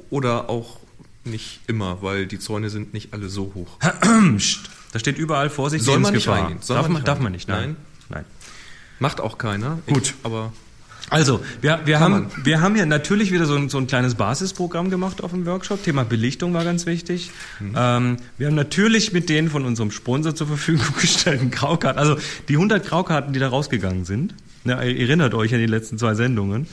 Oder 0.09 0.49
auch 0.49 0.79
nicht 1.23 1.61
immer, 1.67 2.01
weil 2.01 2.27
die 2.27 2.39
Zäune 2.39 2.69
sind 2.69 2.93
nicht 2.93 3.13
alle 3.13 3.29
so 3.29 3.51
hoch. 3.55 3.77
da 4.91 4.99
steht 4.99 5.17
überall 5.17 5.49
Vorsicht, 5.49 5.83
Soll 5.83 5.99
man 5.99 6.13
nicht 6.13 6.27
reingehen? 6.27 6.59
Soll 6.61 6.77
darf, 6.77 6.87
man, 6.87 7.03
darf 7.03 7.19
man 7.19 7.31
nicht, 7.31 7.47
nein. 7.47 7.75
Nein. 8.09 8.25
Macht 8.99 9.19
auch 9.19 9.37
keiner. 9.37 9.79
Gut. 9.87 10.03
Ich, 10.03 10.13
aber 10.23 10.53
also, 11.09 11.39
wir, 11.61 11.81
wir, 11.85 11.99
haben, 11.99 12.31
wir 12.43 12.61
haben 12.61 12.75
hier 12.75 12.85
natürlich 12.85 13.31
wieder 13.31 13.45
so 13.45 13.55
ein, 13.55 13.69
so 13.69 13.77
ein 13.77 13.87
kleines 13.87 14.15
Basisprogramm 14.15 14.89
gemacht 14.89 15.23
auf 15.23 15.31
dem 15.31 15.45
Workshop. 15.45 15.83
Thema 15.83 16.03
Belichtung 16.03 16.53
war 16.53 16.63
ganz 16.63 16.85
wichtig. 16.85 17.31
Mhm. 17.59 17.75
Ähm, 17.77 18.17
wir 18.37 18.47
haben 18.47 18.55
natürlich 18.55 19.13
mit 19.13 19.29
denen 19.29 19.49
von 19.49 19.65
unserem 19.65 19.91
Sponsor 19.91 20.33
zur 20.33 20.47
Verfügung 20.47 20.85
gestellten 21.01 21.51
Graukarten, 21.51 21.99
also 21.99 22.17
die 22.47 22.53
100 22.53 22.85
Graukarten, 22.85 23.33
die 23.33 23.39
da 23.39 23.49
rausgegangen 23.49 24.05
sind. 24.05 24.33
Ne, 24.63 24.73
erinnert 24.73 25.35
euch 25.35 25.53
an 25.53 25.59
die 25.59 25.67
letzten 25.67 25.99
zwei 25.99 26.15
Sendungen. 26.15 26.67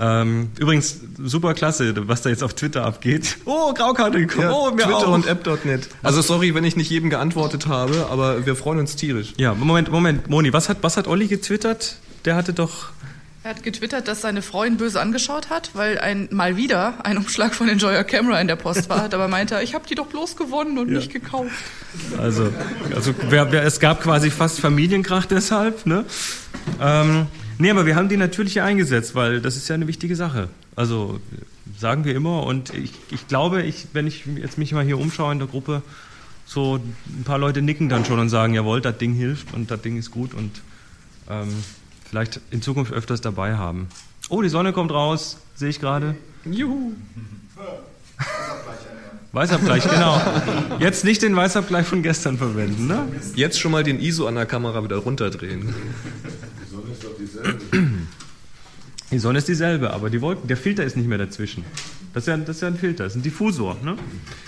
Ähm, 0.00 0.50
übrigens, 0.58 1.00
super 1.18 1.54
klasse, 1.54 1.92
was 2.08 2.22
da 2.22 2.30
jetzt 2.30 2.44
auf 2.44 2.54
Twitter 2.54 2.84
abgeht. 2.84 3.36
Oh, 3.44 3.74
Graukarte 3.74 4.18
gekommen. 4.18 4.48
Ja, 4.48 4.52
oh, 4.52 4.70
mir 4.70 4.84
Twitter 4.84 5.08
auch. 5.08 5.12
und 5.12 5.26
App.net. 5.26 5.88
Also 6.02 6.22
sorry, 6.22 6.54
wenn 6.54 6.64
ich 6.64 6.76
nicht 6.76 6.90
jedem 6.90 7.10
geantwortet 7.10 7.66
habe, 7.66 8.06
aber 8.10 8.46
wir 8.46 8.54
freuen 8.56 8.78
uns 8.78 8.94
tierisch. 8.96 9.32
Ja, 9.36 9.54
Moment, 9.54 9.90
Moment, 9.90 10.30
Moni, 10.30 10.52
was 10.52 10.68
hat, 10.68 10.78
was 10.82 10.96
hat 10.96 11.08
Olli 11.08 11.26
getwittert? 11.26 11.96
Der 12.24 12.36
hatte 12.36 12.52
doch 12.52 12.90
er 13.44 13.50
hat 13.50 13.62
getwittert, 13.62 14.08
dass 14.08 14.20
seine 14.20 14.42
Frau 14.42 14.64
ihn 14.64 14.76
böse 14.76 15.00
angeschaut 15.00 15.48
hat, 15.48 15.70
weil 15.74 15.98
ein 15.98 16.28
mal 16.32 16.56
wieder 16.56 17.04
ein 17.04 17.16
Umschlag 17.18 17.54
von 17.54 17.68
Enjoyer 17.68 18.02
Camera 18.02 18.40
in 18.40 18.48
der 18.48 18.56
Post 18.56 18.88
war. 18.88 19.04
Aber 19.04 19.28
meinte 19.28 19.54
er, 19.54 19.62
ich 19.62 19.74
habe 19.74 19.86
die 19.88 19.94
doch 19.94 20.06
bloß 20.06 20.36
gewonnen 20.36 20.76
und 20.76 20.88
ja. 20.88 20.96
nicht 20.96 21.12
gekauft. 21.12 21.52
Also, 22.18 22.52
also 22.94 23.14
wer, 23.28 23.52
wer, 23.52 23.62
es 23.62 23.78
gab 23.78 24.02
quasi 24.02 24.30
fast 24.30 24.60
Familienkrach 24.60 25.26
deshalb. 25.26 25.86
Ne? 25.86 26.04
Ähm, 26.80 27.26
nee, 27.58 27.70
aber 27.70 27.86
wir 27.86 27.94
haben 27.94 28.08
die 28.08 28.16
natürlich 28.16 28.60
eingesetzt, 28.60 29.14
weil 29.14 29.40
das 29.40 29.56
ist 29.56 29.68
ja 29.68 29.76
eine 29.76 29.86
wichtige 29.86 30.16
Sache. 30.16 30.48
Also 30.74 31.20
sagen 31.78 32.04
wir 32.04 32.16
immer. 32.16 32.42
Und 32.42 32.74
ich, 32.74 32.92
ich 33.10 33.28
glaube, 33.28 33.62
ich, 33.62 33.86
wenn 33.92 34.08
ich 34.08 34.24
jetzt 34.26 34.58
mich 34.58 34.72
mal 34.72 34.84
hier 34.84 34.98
umschaue 34.98 35.32
in 35.32 35.38
der 35.38 35.48
Gruppe, 35.48 35.82
so 36.44 36.76
ein 36.76 37.24
paar 37.24 37.38
Leute 37.38 37.62
nicken 37.62 37.88
dann 37.88 38.04
schon 38.04 38.18
und 38.18 38.30
sagen, 38.30 38.54
jawohl, 38.54 38.80
das 38.80 38.98
Ding 38.98 39.12
hilft 39.12 39.54
und 39.54 39.70
das 39.70 39.80
Ding 39.82 39.96
ist 39.96 40.10
gut 40.10 40.34
und 40.34 40.60
ähm, 41.30 41.54
vielleicht 42.08 42.40
in 42.50 42.62
Zukunft 42.62 42.92
öfters 42.92 43.20
dabei 43.20 43.56
haben. 43.56 43.88
Oh, 44.28 44.42
die 44.42 44.48
Sonne 44.48 44.72
kommt 44.72 44.90
raus, 44.90 45.38
sehe 45.54 45.68
ich 45.68 45.80
gerade. 45.80 46.14
Juhu. 46.44 46.92
Weißabgleich, 49.32 49.88
genau. 49.88 50.20
Jetzt 50.78 51.04
nicht 51.04 51.22
den 51.22 51.36
Weißabgleich 51.36 51.86
von 51.86 52.02
gestern 52.02 52.38
verwenden, 52.38 52.86
ne? 52.86 53.06
Jetzt 53.34 53.60
schon 53.60 53.72
mal 53.72 53.84
den 53.84 54.00
ISO 54.00 54.26
an 54.26 54.36
der 54.36 54.46
Kamera 54.46 54.82
wieder 54.82 54.96
runterdrehen. 54.96 55.74
Die 56.64 56.70
Sonne 56.70 56.92
ist 56.92 57.04
doch 57.04 57.16
dieselbe. 57.18 57.60
Die 59.10 59.18
Sonne 59.18 59.38
ist 59.38 59.48
dieselbe, 59.48 59.90
aber 59.92 60.10
die 60.10 60.20
Wolken, 60.20 60.48
der 60.48 60.56
Filter 60.56 60.84
ist 60.84 60.96
nicht 60.96 61.08
mehr 61.08 61.18
dazwischen. 61.18 61.64
Das 62.14 62.24
ist 62.24 62.28
ja, 62.28 62.36
das 62.36 62.56
ist 62.56 62.62
ja 62.62 62.68
ein 62.68 62.76
Filter, 62.76 63.04
das 63.04 63.12
ist 63.12 63.20
ein 63.20 63.22
Diffusor. 63.22 63.76
Ne? 63.82 63.96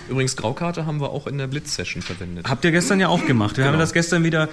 Übrigens, 0.09 0.37
Graukarte 0.37 0.87
haben 0.87 1.01
wir 1.01 1.11
auch 1.11 1.27
in 1.27 1.39
der 1.39 1.47
Blitz-Session 1.47 2.03
verwendet. 2.03 2.49
Habt 2.49 2.65
ihr 2.65 2.71
gestern 2.71 3.01
ja 3.01 3.09
auch 3.09 3.25
gemacht. 3.27 3.57
Wir 3.57 3.65
genau. 3.65 3.75
haben 3.75 3.81
das 3.81 3.93
gestern 3.93 4.25
wieder, 4.25 4.49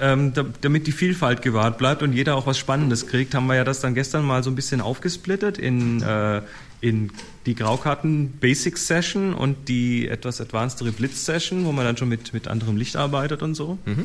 ähm, 0.00 0.32
damit 0.60 0.86
die 0.86 0.92
Vielfalt 0.92 1.42
gewahrt 1.42 1.78
bleibt 1.78 2.02
und 2.02 2.12
jeder 2.12 2.36
auch 2.36 2.46
was 2.46 2.58
Spannendes 2.58 3.06
kriegt, 3.06 3.34
haben 3.34 3.46
wir 3.46 3.56
ja 3.56 3.64
das 3.64 3.80
dann 3.80 3.94
gestern 3.94 4.24
mal 4.24 4.42
so 4.42 4.50
ein 4.50 4.54
bisschen 4.54 4.80
aufgesplittet 4.80 5.58
in, 5.58 6.02
äh, 6.02 6.42
in 6.80 7.10
die 7.46 7.54
Graukarten 7.54 8.32
Basic 8.38 8.78
Session 8.78 9.34
und 9.34 9.68
die 9.68 10.08
etwas 10.08 10.40
advancedere 10.40 10.92
Blitz 10.92 11.24
Session, 11.24 11.64
wo 11.64 11.72
man 11.72 11.84
dann 11.84 11.96
schon 11.96 12.08
mit, 12.08 12.32
mit 12.32 12.48
anderem 12.48 12.76
Licht 12.76 12.96
arbeitet 12.96 13.42
und 13.42 13.54
so. 13.54 13.78
Mhm. 13.84 14.04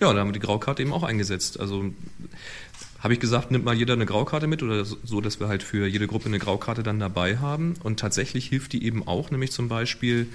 Ja, 0.00 0.12
da 0.12 0.20
haben 0.20 0.28
wir 0.28 0.32
die 0.32 0.40
Graukarte 0.40 0.82
eben 0.82 0.92
auch 0.92 1.04
eingesetzt. 1.04 1.58
Also 1.60 1.84
habe 3.04 3.12
ich 3.12 3.20
gesagt, 3.20 3.50
nimmt 3.50 3.66
mal 3.66 3.76
jeder 3.76 3.92
eine 3.92 4.06
Graukarte 4.06 4.46
mit 4.46 4.62
oder 4.62 4.82
so, 4.86 5.20
dass 5.20 5.38
wir 5.38 5.46
halt 5.46 5.62
für 5.62 5.86
jede 5.86 6.06
Gruppe 6.06 6.24
eine 6.24 6.38
Graukarte 6.38 6.82
dann 6.82 6.98
dabei 6.98 7.36
haben. 7.36 7.74
Und 7.82 8.00
tatsächlich 8.00 8.46
hilft 8.46 8.72
die 8.72 8.82
eben 8.82 9.06
auch, 9.06 9.30
nämlich 9.30 9.52
zum 9.52 9.68
Beispiel 9.68 10.26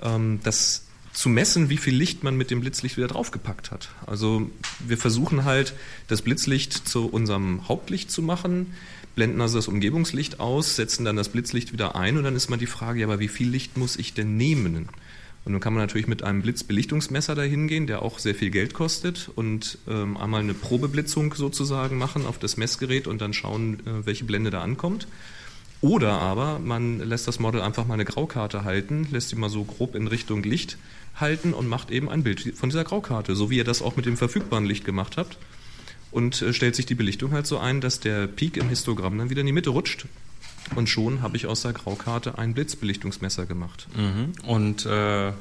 ähm, 0.00 0.38
das 0.44 0.84
zu 1.12 1.28
messen, 1.28 1.68
wie 1.68 1.78
viel 1.78 1.96
Licht 1.96 2.22
man 2.22 2.36
mit 2.36 2.52
dem 2.52 2.60
Blitzlicht 2.60 2.96
wieder 2.96 3.08
draufgepackt 3.08 3.72
hat. 3.72 3.88
Also 4.06 4.48
wir 4.78 4.98
versuchen 4.98 5.44
halt, 5.44 5.74
das 6.06 6.22
Blitzlicht 6.22 6.72
zu 6.72 7.08
unserem 7.08 7.68
Hauptlicht 7.68 8.08
zu 8.12 8.22
machen, 8.22 8.72
blenden 9.16 9.40
also 9.40 9.58
das 9.58 9.66
Umgebungslicht 9.66 10.38
aus, 10.38 10.76
setzen 10.76 11.04
dann 11.04 11.16
das 11.16 11.28
Blitzlicht 11.28 11.72
wieder 11.72 11.96
ein 11.96 12.16
und 12.16 12.22
dann 12.22 12.36
ist 12.36 12.48
mal 12.48 12.56
die 12.56 12.66
Frage, 12.66 13.00
ja, 13.00 13.06
aber 13.08 13.18
wie 13.18 13.26
viel 13.26 13.48
Licht 13.48 13.76
muss 13.76 13.96
ich 13.96 14.14
denn 14.14 14.36
nehmen? 14.36 14.88
Und 15.44 15.52
dann 15.52 15.60
kann 15.60 15.72
man 15.72 15.82
natürlich 15.82 16.06
mit 16.06 16.22
einem 16.22 16.42
Blitzbelichtungsmesser 16.42 17.34
dahin 17.34 17.66
gehen, 17.66 17.86
der 17.86 18.02
auch 18.02 18.18
sehr 18.18 18.34
viel 18.34 18.50
Geld 18.50 18.74
kostet 18.74 19.28
und 19.34 19.78
ähm, 19.88 20.16
einmal 20.16 20.40
eine 20.40 20.54
Probeblitzung 20.54 21.34
sozusagen 21.34 21.98
machen 21.98 22.26
auf 22.26 22.38
das 22.38 22.56
Messgerät 22.56 23.08
und 23.08 23.20
dann 23.20 23.32
schauen, 23.32 23.80
äh, 23.80 24.06
welche 24.06 24.24
Blende 24.24 24.50
da 24.50 24.62
ankommt. 24.62 25.08
Oder 25.80 26.12
aber 26.12 26.60
man 26.60 27.00
lässt 27.00 27.26
das 27.26 27.40
Model 27.40 27.60
einfach 27.60 27.86
mal 27.86 27.94
eine 27.94 28.04
Graukarte 28.04 28.62
halten, 28.62 29.08
lässt 29.10 29.30
sie 29.30 29.36
mal 29.36 29.50
so 29.50 29.64
grob 29.64 29.96
in 29.96 30.06
Richtung 30.06 30.44
Licht 30.44 30.78
halten 31.16 31.52
und 31.54 31.66
macht 31.66 31.90
eben 31.90 32.08
ein 32.08 32.22
Bild 32.22 32.56
von 32.56 32.68
dieser 32.68 32.84
Graukarte, 32.84 33.34
so 33.34 33.50
wie 33.50 33.56
ihr 33.56 33.64
das 33.64 33.82
auch 33.82 33.96
mit 33.96 34.06
dem 34.06 34.16
verfügbaren 34.16 34.64
Licht 34.64 34.84
gemacht 34.84 35.16
habt. 35.16 35.38
Und 36.12 36.40
äh, 36.40 36.52
stellt 36.52 36.76
sich 36.76 36.86
die 36.86 36.94
Belichtung 36.94 37.32
halt 37.32 37.48
so 37.48 37.58
ein, 37.58 37.80
dass 37.80 37.98
der 37.98 38.28
Peak 38.28 38.56
im 38.58 38.68
Histogramm 38.68 39.18
dann 39.18 39.28
wieder 39.28 39.40
in 39.40 39.46
die 39.46 39.52
Mitte 39.52 39.70
rutscht 39.70 40.06
Und 40.74 40.88
schon 40.88 41.22
habe 41.22 41.36
ich 41.36 41.46
aus 41.46 41.62
der 41.62 41.72
Graukarte 41.72 42.38
ein 42.38 42.54
Blitzbelichtungsmesser 42.54 43.46
gemacht. 43.46 43.86
Mhm. 43.96 44.32
Und 44.46 44.86
äh, 44.86 45.32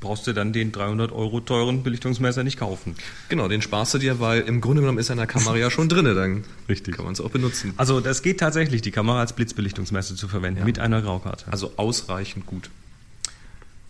brauchst 0.00 0.26
du 0.26 0.32
dann 0.32 0.52
den 0.52 0.72
300 0.72 1.12
Euro 1.12 1.40
teuren 1.40 1.82
Belichtungsmesser 1.82 2.44
nicht 2.44 2.58
kaufen. 2.58 2.94
Genau, 3.28 3.48
den 3.48 3.62
sparst 3.62 3.94
du 3.94 3.98
dir, 3.98 4.20
weil 4.20 4.42
im 4.42 4.60
Grunde 4.60 4.82
genommen 4.82 4.98
ist 4.98 5.10
er 5.10 5.14
in 5.14 5.18
der 5.18 5.26
Kamera 5.26 5.56
ja 5.56 5.70
schon 5.70 5.88
drin, 5.88 6.04
dann 6.04 6.44
Richtig. 6.68 6.96
kann 6.96 7.04
man 7.04 7.14
es 7.14 7.20
auch 7.20 7.30
benutzen. 7.30 7.74
Also 7.76 8.00
das 8.00 8.22
geht 8.22 8.38
tatsächlich, 8.40 8.82
die 8.82 8.90
Kamera 8.90 9.20
als 9.20 9.32
Blitzbelichtungsmesser 9.32 10.14
zu 10.16 10.28
verwenden, 10.28 10.60
ja. 10.60 10.64
mit 10.64 10.78
einer 10.78 11.02
Graukarte. 11.02 11.46
Also 11.50 11.72
ausreichend 11.76 12.46
gut. 12.46 12.70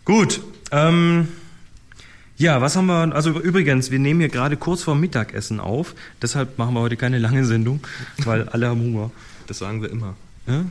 Gut. 0.05 0.41
Ähm, 0.71 1.27
ja, 2.37 2.61
was 2.61 2.75
haben 2.75 2.87
wir, 2.87 3.13
also 3.13 3.31
übrigens, 3.39 3.91
wir 3.91 3.99
nehmen 3.99 4.21
hier 4.21 4.29
gerade 4.29 4.57
kurz 4.57 4.81
vor 4.81 4.95
Mittagessen 4.95 5.59
auf, 5.59 5.93
deshalb 6.21 6.57
machen 6.57 6.73
wir 6.73 6.79
heute 6.79 6.97
keine 6.97 7.19
lange 7.19 7.45
Sendung, 7.45 7.81
weil 8.23 8.49
alle 8.49 8.69
haben 8.69 8.81
Hunger. 8.81 9.11
Das 9.49 9.57
sagen 9.57 9.81
wir 9.81 9.89
immer. 9.89 10.15
Ja? 10.47 10.63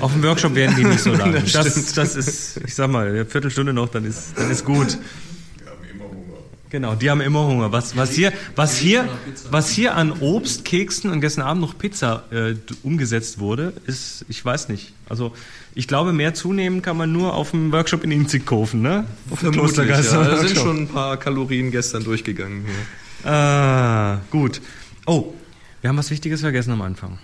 Auf 0.00 0.12
dem 0.12 0.22
Workshop 0.24 0.56
werden 0.56 0.74
die 0.74 0.82
nicht 0.82 0.98
so 0.98 1.12
lang. 1.12 1.32
Das, 1.52 1.52
das, 1.52 1.92
das, 1.92 2.16
ist, 2.16 2.60
ich 2.66 2.74
sag 2.74 2.90
mal, 2.90 3.06
eine 3.06 3.24
Viertelstunde 3.24 3.72
noch, 3.72 3.88
dann 3.88 4.04
ist, 4.04 4.32
dann 4.36 4.50
ist 4.50 4.64
gut. 4.64 4.98
Die 4.98 5.64
haben 5.64 5.84
immer 5.94 6.04
Hunger. 6.06 6.38
Genau, 6.70 6.94
die 6.96 7.08
haben 7.08 7.20
immer 7.20 7.46
Hunger. 7.46 7.70
Was, 7.70 7.96
was, 7.96 8.10
hier, 8.10 8.32
was, 8.56 8.76
hier, 8.76 9.08
was 9.52 9.70
hier 9.70 9.94
an 9.94 10.10
Obst, 10.10 10.64
Keksen 10.64 11.10
und 11.10 11.20
gestern 11.20 11.44
Abend 11.44 11.62
noch 11.62 11.78
Pizza 11.78 12.24
äh, 12.32 12.54
umgesetzt 12.82 13.38
wurde, 13.38 13.74
ist, 13.86 14.24
ich 14.28 14.44
weiß 14.44 14.70
nicht. 14.70 14.92
Also 15.08 15.32
ich 15.76 15.86
glaube, 15.86 16.12
mehr 16.12 16.34
zunehmen 16.34 16.82
kann 16.82 16.96
man 16.96 17.12
nur 17.12 17.34
auf 17.34 17.52
dem 17.52 17.70
Workshop 17.70 18.02
in 18.02 18.10
Inzigkofen, 18.10 18.82
ne? 18.82 19.04
Auf 19.30 19.38
dem 19.38 19.52
Vermutlich, 19.52 19.88
ja. 19.88 20.00
Da 20.00 20.36
sind 20.38 20.58
schon 20.58 20.78
ein 20.78 20.88
paar 20.88 21.16
Kalorien 21.16 21.70
gestern 21.70 22.02
durchgegangen. 22.02 22.64
Hier. 22.64 23.30
Ah, 23.30 24.20
gut. 24.30 24.60
Oh, 25.06 25.32
wir 25.80 25.88
haben 25.88 25.96
was 25.96 26.10
Wichtiges 26.10 26.40
vergessen 26.40 26.72
am 26.72 26.82
Anfang. 26.82 27.18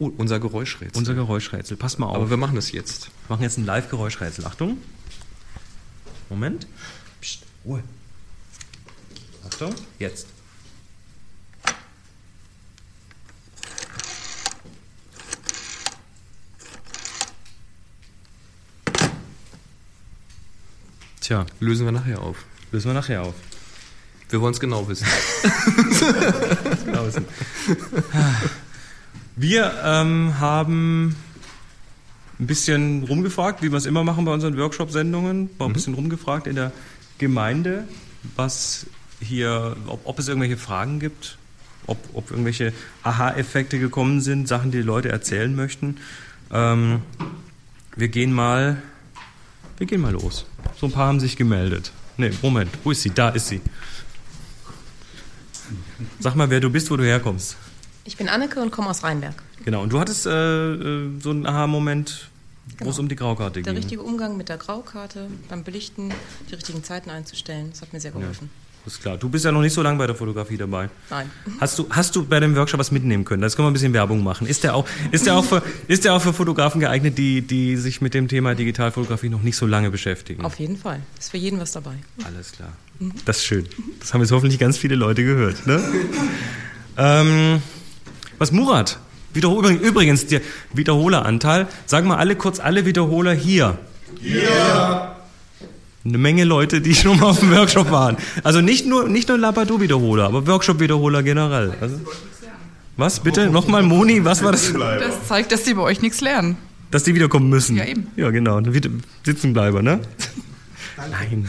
Oh, 0.00 0.10
unser 0.16 0.40
Geräuschrätsel. 0.40 0.96
Unser 0.96 1.12
Geräuschrätsel. 1.12 1.76
Pass 1.76 1.98
mal 1.98 2.06
auf. 2.06 2.16
Aber 2.16 2.30
wir 2.30 2.38
machen 2.38 2.56
es 2.56 2.72
jetzt. 2.72 3.08
Wir 3.26 3.34
machen 3.34 3.42
jetzt 3.42 3.58
ein 3.58 3.66
Live-Geräuschrätsel. 3.66 4.46
Achtung. 4.46 4.78
Moment. 6.30 6.66
Psst, 7.20 7.42
Ruhe. 7.66 7.82
Achtung. 9.46 9.74
Jetzt. 9.98 10.26
Tja, 21.20 21.44
lösen 21.60 21.84
wir 21.84 21.92
nachher 21.92 22.22
auf. 22.22 22.46
Lösen 22.72 22.88
wir 22.88 22.94
nachher 22.94 23.22
auf. 23.22 23.34
Wir 24.30 24.40
wollen 24.40 24.54
es 24.54 24.60
genau 24.60 24.88
wissen. 24.88 25.06
genau 26.86 27.04
wissen. 27.04 27.26
Wir 29.40 29.72
ähm, 29.82 30.38
haben 30.38 31.16
ein 32.38 32.46
bisschen 32.46 33.04
rumgefragt, 33.04 33.62
wie 33.62 33.72
wir 33.72 33.78
es 33.78 33.86
immer 33.86 34.04
machen 34.04 34.26
bei 34.26 34.34
unseren 34.34 34.54
Workshop-Sendungen, 34.58 35.48
war 35.56 35.66
ein 35.66 35.70
mhm. 35.70 35.72
bisschen 35.72 35.94
rumgefragt 35.94 36.46
in 36.46 36.56
der 36.56 36.72
Gemeinde, 37.16 37.88
was 38.36 38.84
hier, 39.18 39.76
ob, 39.86 40.02
ob 40.04 40.18
es 40.18 40.28
irgendwelche 40.28 40.58
Fragen 40.58 41.00
gibt, 41.00 41.38
ob, 41.86 41.96
ob 42.12 42.30
irgendwelche 42.30 42.74
Aha-Effekte 43.02 43.78
gekommen 43.78 44.20
sind, 44.20 44.46
Sachen, 44.46 44.72
die, 44.72 44.76
die 44.76 44.84
Leute 44.84 45.08
erzählen 45.08 45.56
möchten. 45.56 45.96
Ähm, 46.52 47.00
wir 47.96 48.08
gehen 48.08 48.34
mal, 48.34 48.82
wir 49.78 49.86
gehen 49.86 50.02
mal 50.02 50.12
los. 50.12 50.44
So 50.78 50.84
ein 50.84 50.92
paar 50.92 51.06
haben 51.06 51.20
sich 51.20 51.38
gemeldet. 51.38 51.92
Ne, 52.18 52.30
Moment, 52.42 52.70
wo 52.84 52.90
ist 52.90 53.00
sie? 53.00 53.10
Da 53.10 53.30
ist 53.30 53.48
sie. 53.48 53.62
Sag 56.18 56.34
mal, 56.34 56.50
wer 56.50 56.60
du 56.60 56.68
bist, 56.68 56.90
wo 56.90 56.98
du 56.98 57.04
herkommst. 57.04 57.56
Ich 58.04 58.16
bin 58.16 58.28
Anneke 58.28 58.60
und 58.60 58.70
komme 58.70 58.90
aus 58.90 59.02
Rheinberg. 59.02 59.34
Genau, 59.64 59.82
und 59.82 59.92
du 59.92 60.00
hattest 60.00 60.26
äh, 60.26 60.30
äh 60.30 61.20
so 61.20 61.30
einen 61.30 61.46
Aha-Moment, 61.46 62.30
wo 62.72 62.76
genau. 62.78 62.90
es 62.90 62.98
um 62.98 63.08
die 63.08 63.16
Graukarte 63.16 63.60
ging. 63.60 63.64
Der 63.64 63.74
richtige 63.74 64.02
Umgang 64.02 64.36
mit 64.36 64.48
der 64.48 64.56
Graukarte, 64.56 65.28
beim 65.48 65.64
Belichten, 65.64 66.12
die 66.48 66.54
richtigen 66.54 66.82
Zeiten 66.82 67.10
einzustellen, 67.10 67.70
das 67.70 67.82
hat 67.82 67.92
mir 67.92 68.00
sehr 68.00 68.12
geholfen. 68.12 68.50
Ja. 68.52 68.70
Ist 68.86 69.02
klar. 69.02 69.18
Du 69.18 69.28
bist 69.28 69.44
ja 69.44 69.52
noch 69.52 69.60
nicht 69.60 69.74
so 69.74 69.82
lange 69.82 69.98
bei 69.98 70.06
der 70.06 70.16
Fotografie 70.16 70.56
dabei. 70.56 70.88
Nein. 71.10 71.30
Hast 71.60 71.78
du, 71.78 71.86
hast 71.90 72.16
du 72.16 72.24
bei 72.24 72.40
dem 72.40 72.56
Workshop 72.56 72.80
was 72.80 72.90
mitnehmen 72.90 73.26
können? 73.26 73.42
Das 73.42 73.54
können 73.54 73.66
wir 73.66 73.70
ein 73.70 73.74
bisschen 73.74 73.92
Werbung 73.92 74.22
machen. 74.22 74.46
Ist 74.46 74.64
der 74.64 74.74
auch, 74.74 74.86
ist 75.10 75.26
der 75.26 75.36
auch, 75.36 75.44
für, 75.44 75.62
ist 75.86 76.04
der 76.04 76.14
auch 76.14 76.22
für 76.22 76.32
Fotografen 76.32 76.80
geeignet, 76.80 77.18
die, 77.18 77.42
die 77.42 77.76
sich 77.76 78.00
mit 78.00 78.14
dem 78.14 78.26
Thema 78.26 78.54
Digitalfotografie 78.54 79.28
noch 79.28 79.42
nicht 79.42 79.56
so 79.56 79.66
lange 79.66 79.90
beschäftigen? 79.90 80.44
Auf 80.44 80.58
jeden 80.58 80.78
Fall. 80.78 81.00
Ist 81.18 81.30
für 81.30 81.36
jeden 81.36 81.60
was 81.60 81.72
dabei. 81.72 81.96
Alles 82.24 82.52
klar. 82.52 82.72
Das 83.26 83.38
ist 83.38 83.44
schön. 83.44 83.66
Das 83.98 84.14
haben 84.14 84.22
jetzt 84.22 84.32
hoffentlich 84.32 84.58
ganz 84.58 84.78
viele 84.78 84.94
Leute 84.94 85.24
gehört. 85.24 85.66
Ne? 85.66 85.82
ähm, 86.96 87.62
was 88.40 88.50
Murat? 88.52 88.98
Wiederhol 89.32 89.70
übrigens, 89.70 90.26
der 90.26 90.40
Wiederholeranteil. 90.72 91.68
Sagen 91.86 92.08
wir 92.08 92.18
alle 92.18 92.34
kurz 92.34 92.58
alle 92.58 92.84
Wiederholer 92.86 93.32
hier. 93.32 93.78
Hier. 94.20 95.14
Eine 96.04 96.18
Menge 96.18 96.44
Leute, 96.44 96.80
die 96.80 96.94
schon 96.96 97.20
mal 97.20 97.26
auf 97.26 97.40
dem 97.40 97.52
Workshop 97.52 97.90
waren. 97.90 98.16
Also 98.42 98.60
nicht 98.60 98.86
nur, 98.86 99.08
nicht 99.08 99.28
nur 99.28 99.38
Labadoo-Wiederholer, 99.38 100.24
aber 100.24 100.46
Workshop-Wiederholer 100.46 101.22
generell. 101.22 101.74
Also, 101.80 102.00
was, 102.96 103.20
bitte? 103.20 103.48
Nochmal, 103.50 103.82
Moni, 103.82 104.24
was 104.24 104.42
war 104.42 104.52
das? 104.52 104.72
Das 104.72 105.28
zeigt, 105.28 105.52
dass 105.52 105.62
die 105.62 105.74
bei 105.74 105.82
euch 105.82 106.02
nichts 106.02 106.20
lernen. 106.20 106.56
Dass 106.90 107.04
die 107.04 107.14
wiederkommen 107.14 107.48
müssen. 107.48 107.76
Ja, 107.76 107.84
eben. 107.84 108.08
Ja, 108.16 108.30
genau. 108.30 108.60
Sitzenbleiber, 109.24 109.82
ne? 109.82 110.00
Nein. 111.08 111.48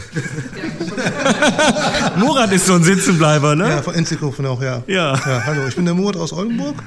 Murat 2.16 2.52
ist 2.52 2.66
so 2.66 2.74
ein 2.74 2.82
Sitzenbleiber, 2.82 3.54
ne? 3.56 3.68
Ja, 3.68 3.82
von 3.82 3.94
Enzikofen 3.94 4.46
auch, 4.46 4.62
ja. 4.62 4.82
ja. 4.86 5.14
Ja. 5.14 5.44
Hallo, 5.44 5.66
ich 5.66 5.76
bin 5.76 5.84
der 5.84 5.94
Murat 5.94 6.16
aus 6.16 6.32
Oldenburg 6.32 6.82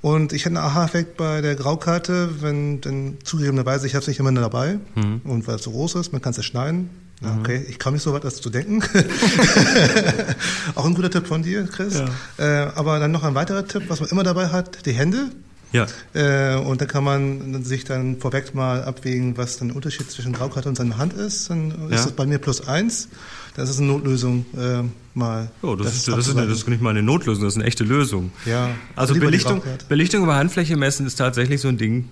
und 0.00 0.32
ich 0.32 0.44
hatte 0.44 0.56
einen 0.56 0.64
Aha-Effekt 0.64 1.16
bei 1.16 1.40
der 1.40 1.54
Graukarte, 1.54 2.42
wenn 2.42 2.80
dann 2.80 3.18
zugegebenerweise, 3.24 3.86
ich 3.86 3.94
habe 3.94 4.02
es 4.02 4.08
nicht 4.08 4.18
immer 4.18 4.32
dabei 4.32 4.78
mhm. 4.94 5.20
und 5.24 5.46
weil 5.46 5.56
es 5.56 5.62
so 5.62 5.70
groß 5.70 5.96
ist, 5.96 6.12
man 6.12 6.22
kann 6.22 6.30
es 6.30 6.38
ja 6.38 6.42
schneiden. 6.42 6.90
Ja, 7.20 7.32
mhm. 7.32 7.40
okay, 7.40 7.66
ich 7.68 7.78
kann 7.78 7.92
nicht 7.92 8.02
so 8.02 8.12
weit, 8.12 8.24
das 8.24 8.40
zu 8.40 8.48
denken. 8.48 8.82
auch 10.76 10.84
ein 10.84 10.94
guter 10.94 11.10
Tipp 11.10 11.26
von 11.26 11.42
dir, 11.42 11.66
Chris. 11.66 12.00
Ja. 12.38 12.66
Äh, 12.66 12.70
aber 12.74 13.00
dann 13.00 13.10
noch 13.10 13.24
ein 13.24 13.34
weiterer 13.34 13.66
Tipp, 13.66 13.84
was 13.88 14.00
man 14.00 14.08
immer 14.10 14.22
dabei 14.22 14.48
hat, 14.48 14.86
die 14.86 14.92
Hände. 14.92 15.30
Ja. 15.72 15.86
Äh, 16.14 16.56
und 16.56 16.80
da 16.80 16.86
kann 16.86 17.04
man 17.04 17.62
sich 17.64 17.84
dann 17.84 18.18
vorweg 18.18 18.54
mal 18.54 18.82
abwägen, 18.82 19.36
was 19.36 19.58
dann 19.58 19.68
der 19.68 19.76
Unterschied 19.76 20.10
zwischen 20.10 20.32
Graukarte 20.32 20.68
und 20.68 20.76
seiner 20.76 20.98
Hand 20.98 21.12
ist. 21.12 21.50
Dann 21.50 21.70
ja. 21.90 21.96
ist 21.96 22.06
das 22.06 22.12
bei 22.12 22.26
mir 22.26 22.38
plus 22.38 22.66
eins. 22.66 23.08
Das 23.54 23.68
ist 23.68 23.78
eine 23.78 23.88
Notlösung 23.88 24.46
äh, 24.56 24.84
mal. 25.14 25.50
Oh, 25.62 25.74
das, 25.74 25.86
das, 25.86 25.96
ist, 25.96 26.08
das, 26.08 26.28
ist 26.28 26.36
eine, 26.36 26.46
das 26.46 26.58
ist 26.58 26.68
nicht 26.68 26.80
mal 26.80 26.90
eine 26.90 27.02
Notlösung, 27.02 27.44
das 27.44 27.54
ist 27.54 27.58
eine 27.58 27.66
echte 27.66 27.84
Lösung. 27.84 28.30
Ja. 28.46 28.70
Also 28.94 29.14
Belichtung, 29.14 29.62
Belichtung 29.88 30.22
über 30.22 30.36
Handfläche 30.36 30.76
messen 30.76 31.06
ist 31.06 31.16
tatsächlich 31.16 31.60
so 31.60 31.68
ein 31.68 31.76
Ding. 31.76 32.08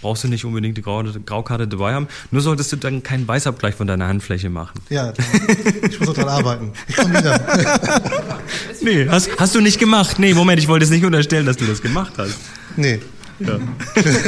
Brauchst 0.00 0.22
du 0.22 0.28
nicht 0.28 0.44
unbedingt 0.44 0.76
die 0.76 0.82
Graukarte 0.82 1.66
dabei 1.66 1.94
haben. 1.94 2.06
Nur 2.30 2.40
solltest 2.40 2.72
du 2.72 2.76
dann 2.76 3.02
keinen 3.02 3.26
Weißabgleich 3.26 3.74
von 3.74 3.88
deiner 3.88 4.06
Handfläche 4.06 4.48
machen. 4.48 4.80
Ja, 4.90 5.12
ich 5.88 5.98
muss 5.98 6.08
noch 6.08 6.14
dran 6.14 6.28
arbeiten. 6.28 6.72
Ich 6.86 6.96
komme 6.96 7.18
wieder. 7.18 7.40
nee, 8.80 9.08
hast, 9.08 9.30
hast 9.38 9.54
du 9.56 9.60
nicht 9.60 9.80
gemacht. 9.80 10.18
Nee, 10.20 10.34
Moment, 10.34 10.60
ich 10.60 10.68
wollte 10.68 10.84
es 10.84 10.90
nicht 10.90 11.04
unterstellen, 11.04 11.46
dass 11.46 11.56
du 11.56 11.64
das 11.64 11.82
gemacht 11.82 12.12
hast. 12.16 12.38
Nee. 12.78 13.00
Ja. 13.40 13.58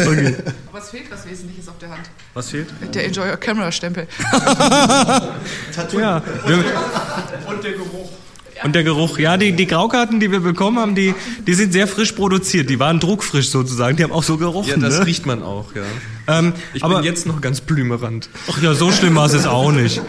Okay. 0.07 0.35
Aber 0.69 0.79
es 0.79 0.91
fehlt 0.91 1.11
was 1.11 1.29
Wesentliches 1.29 1.69
auf 1.69 1.79
der 1.79 1.91
Hand. 1.91 2.03
Was 2.35 2.51
fehlt? 2.51 2.69
Der 2.95 3.05
Enjoy 3.05 3.29
Your 3.29 3.37
Camera 3.37 3.73
Stempel. 3.73 4.07
ja. 5.93 6.23
Und 7.49 7.65
der 7.65 7.73
Geruch. 7.73 8.11
Und 8.63 8.75
der 8.75 8.85
Geruch, 8.85 9.19
ja, 9.19 9.37
die, 9.37 9.53
die 9.53 9.67
Graukarten, 9.67 10.21
die 10.21 10.31
wir 10.31 10.41
bekommen 10.41 10.79
haben, 10.79 10.95
die, 10.95 11.15
die 11.47 11.55
sind 11.55 11.73
sehr 11.73 11.89
frisch 11.89 12.13
produziert. 12.13 12.69
Die 12.69 12.79
waren 12.79 13.01
druckfrisch 13.01 13.49
sozusagen. 13.49 13.97
Die 13.97 14.05
haben 14.05 14.13
auch 14.13 14.23
so 14.23 14.37
gerochen. 14.37 14.69
Ja, 14.69 14.77
das 14.77 14.99
ne? 14.99 15.07
riecht 15.07 15.25
man 15.27 15.43
auch, 15.43 15.75
ja. 15.75 15.83
Ähm, 16.39 16.53
ich 16.75 16.85
aber, 16.85 16.97
bin 16.97 17.05
jetzt 17.05 17.27
noch 17.27 17.41
ganz 17.41 17.61
blümerant. 17.61 18.29
Ach 18.51 18.61
ja, 18.61 18.75
so 18.75 18.93
schlimm 18.93 19.17
war 19.17 19.27
es 19.27 19.33
jetzt 19.33 19.47
auch 19.47 19.73
nicht. 19.73 20.03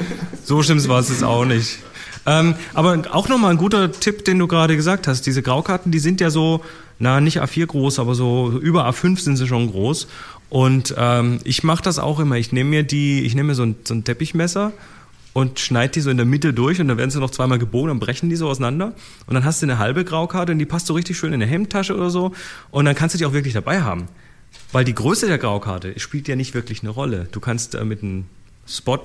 So 0.43 0.61
schlimm 0.63 0.85
war 0.87 0.99
es 0.99 1.09
jetzt 1.09 1.23
auch 1.23 1.45
nicht. 1.45 1.79
Ähm, 2.25 2.55
aber 2.73 3.01
auch 3.11 3.29
nochmal 3.29 3.51
ein 3.51 3.57
guter 3.57 3.91
Tipp, 3.91 4.25
den 4.25 4.37
du 4.37 4.47
gerade 4.47 4.75
gesagt 4.75 5.07
hast. 5.07 5.25
Diese 5.25 5.41
Graukarten, 5.41 5.91
die 5.91 5.99
sind 5.99 6.21
ja 6.21 6.29
so, 6.29 6.61
na, 7.01 7.19
nicht 7.19 7.41
A4 7.41 7.65
groß, 7.65 7.97
aber 7.97 8.13
so 8.13 8.51
über 8.61 8.87
A5 8.87 9.19
sind 9.19 9.35
sie 9.35 9.47
schon 9.47 9.71
groß. 9.71 10.07
Und 10.49 10.93
ähm, 10.97 11.39
ich 11.43 11.63
mache 11.63 11.83
das 11.83 11.97
auch 11.97 12.19
immer. 12.19 12.35
Ich 12.37 12.51
nehme 12.51 12.69
mir 12.69 12.83
die, 12.83 13.21
ich 13.21 13.33
nehme 13.33 13.47
mir 13.47 13.55
so 13.55 13.63
ein, 13.63 13.75
so 13.83 13.95
ein 13.95 14.03
Teppichmesser 14.03 14.71
und 15.33 15.59
schneide 15.59 15.93
die 15.93 16.01
so 16.01 16.11
in 16.11 16.17
der 16.17 16.27
Mitte 16.27 16.53
durch 16.53 16.79
und 16.79 16.89
dann 16.89 16.97
werden 16.97 17.09
sie 17.09 17.19
noch 17.19 17.31
zweimal 17.31 17.57
gebogen, 17.57 17.87
dann 17.87 17.99
brechen 17.99 18.29
die 18.29 18.35
so 18.35 18.47
auseinander 18.47 18.93
und 19.25 19.33
dann 19.33 19.45
hast 19.45 19.61
du 19.61 19.65
eine 19.65 19.79
halbe 19.79 20.03
Graukarte 20.03 20.51
und 20.51 20.59
die 20.59 20.65
passt 20.65 20.87
so 20.87 20.93
richtig 20.93 21.17
schön 21.17 21.33
in 21.33 21.41
eine 21.41 21.49
Hemdtasche 21.49 21.95
oder 21.95 22.09
so 22.09 22.33
und 22.69 22.85
dann 22.85 22.93
kannst 22.93 23.15
du 23.15 23.17
die 23.17 23.25
auch 23.25 23.33
wirklich 23.33 23.53
dabei 23.53 23.81
haben. 23.81 24.07
Weil 24.71 24.83
die 24.83 24.93
Größe 24.93 25.27
der 25.27 25.37
Graukarte 25.37 25.99
spielt 25.99 26.27
ja 26.27 26.35
nicht 26.35 26.53
wirklich 26.53 26.81
eine 26.81 26.91
Rolle. 26.91 27.27
Du 27.31 27.39
kannst 27.39 27.73
äh, 27.73 27.83
mit 27.83 28.03
einem 28.03 28.25
Spot 28.67 29.01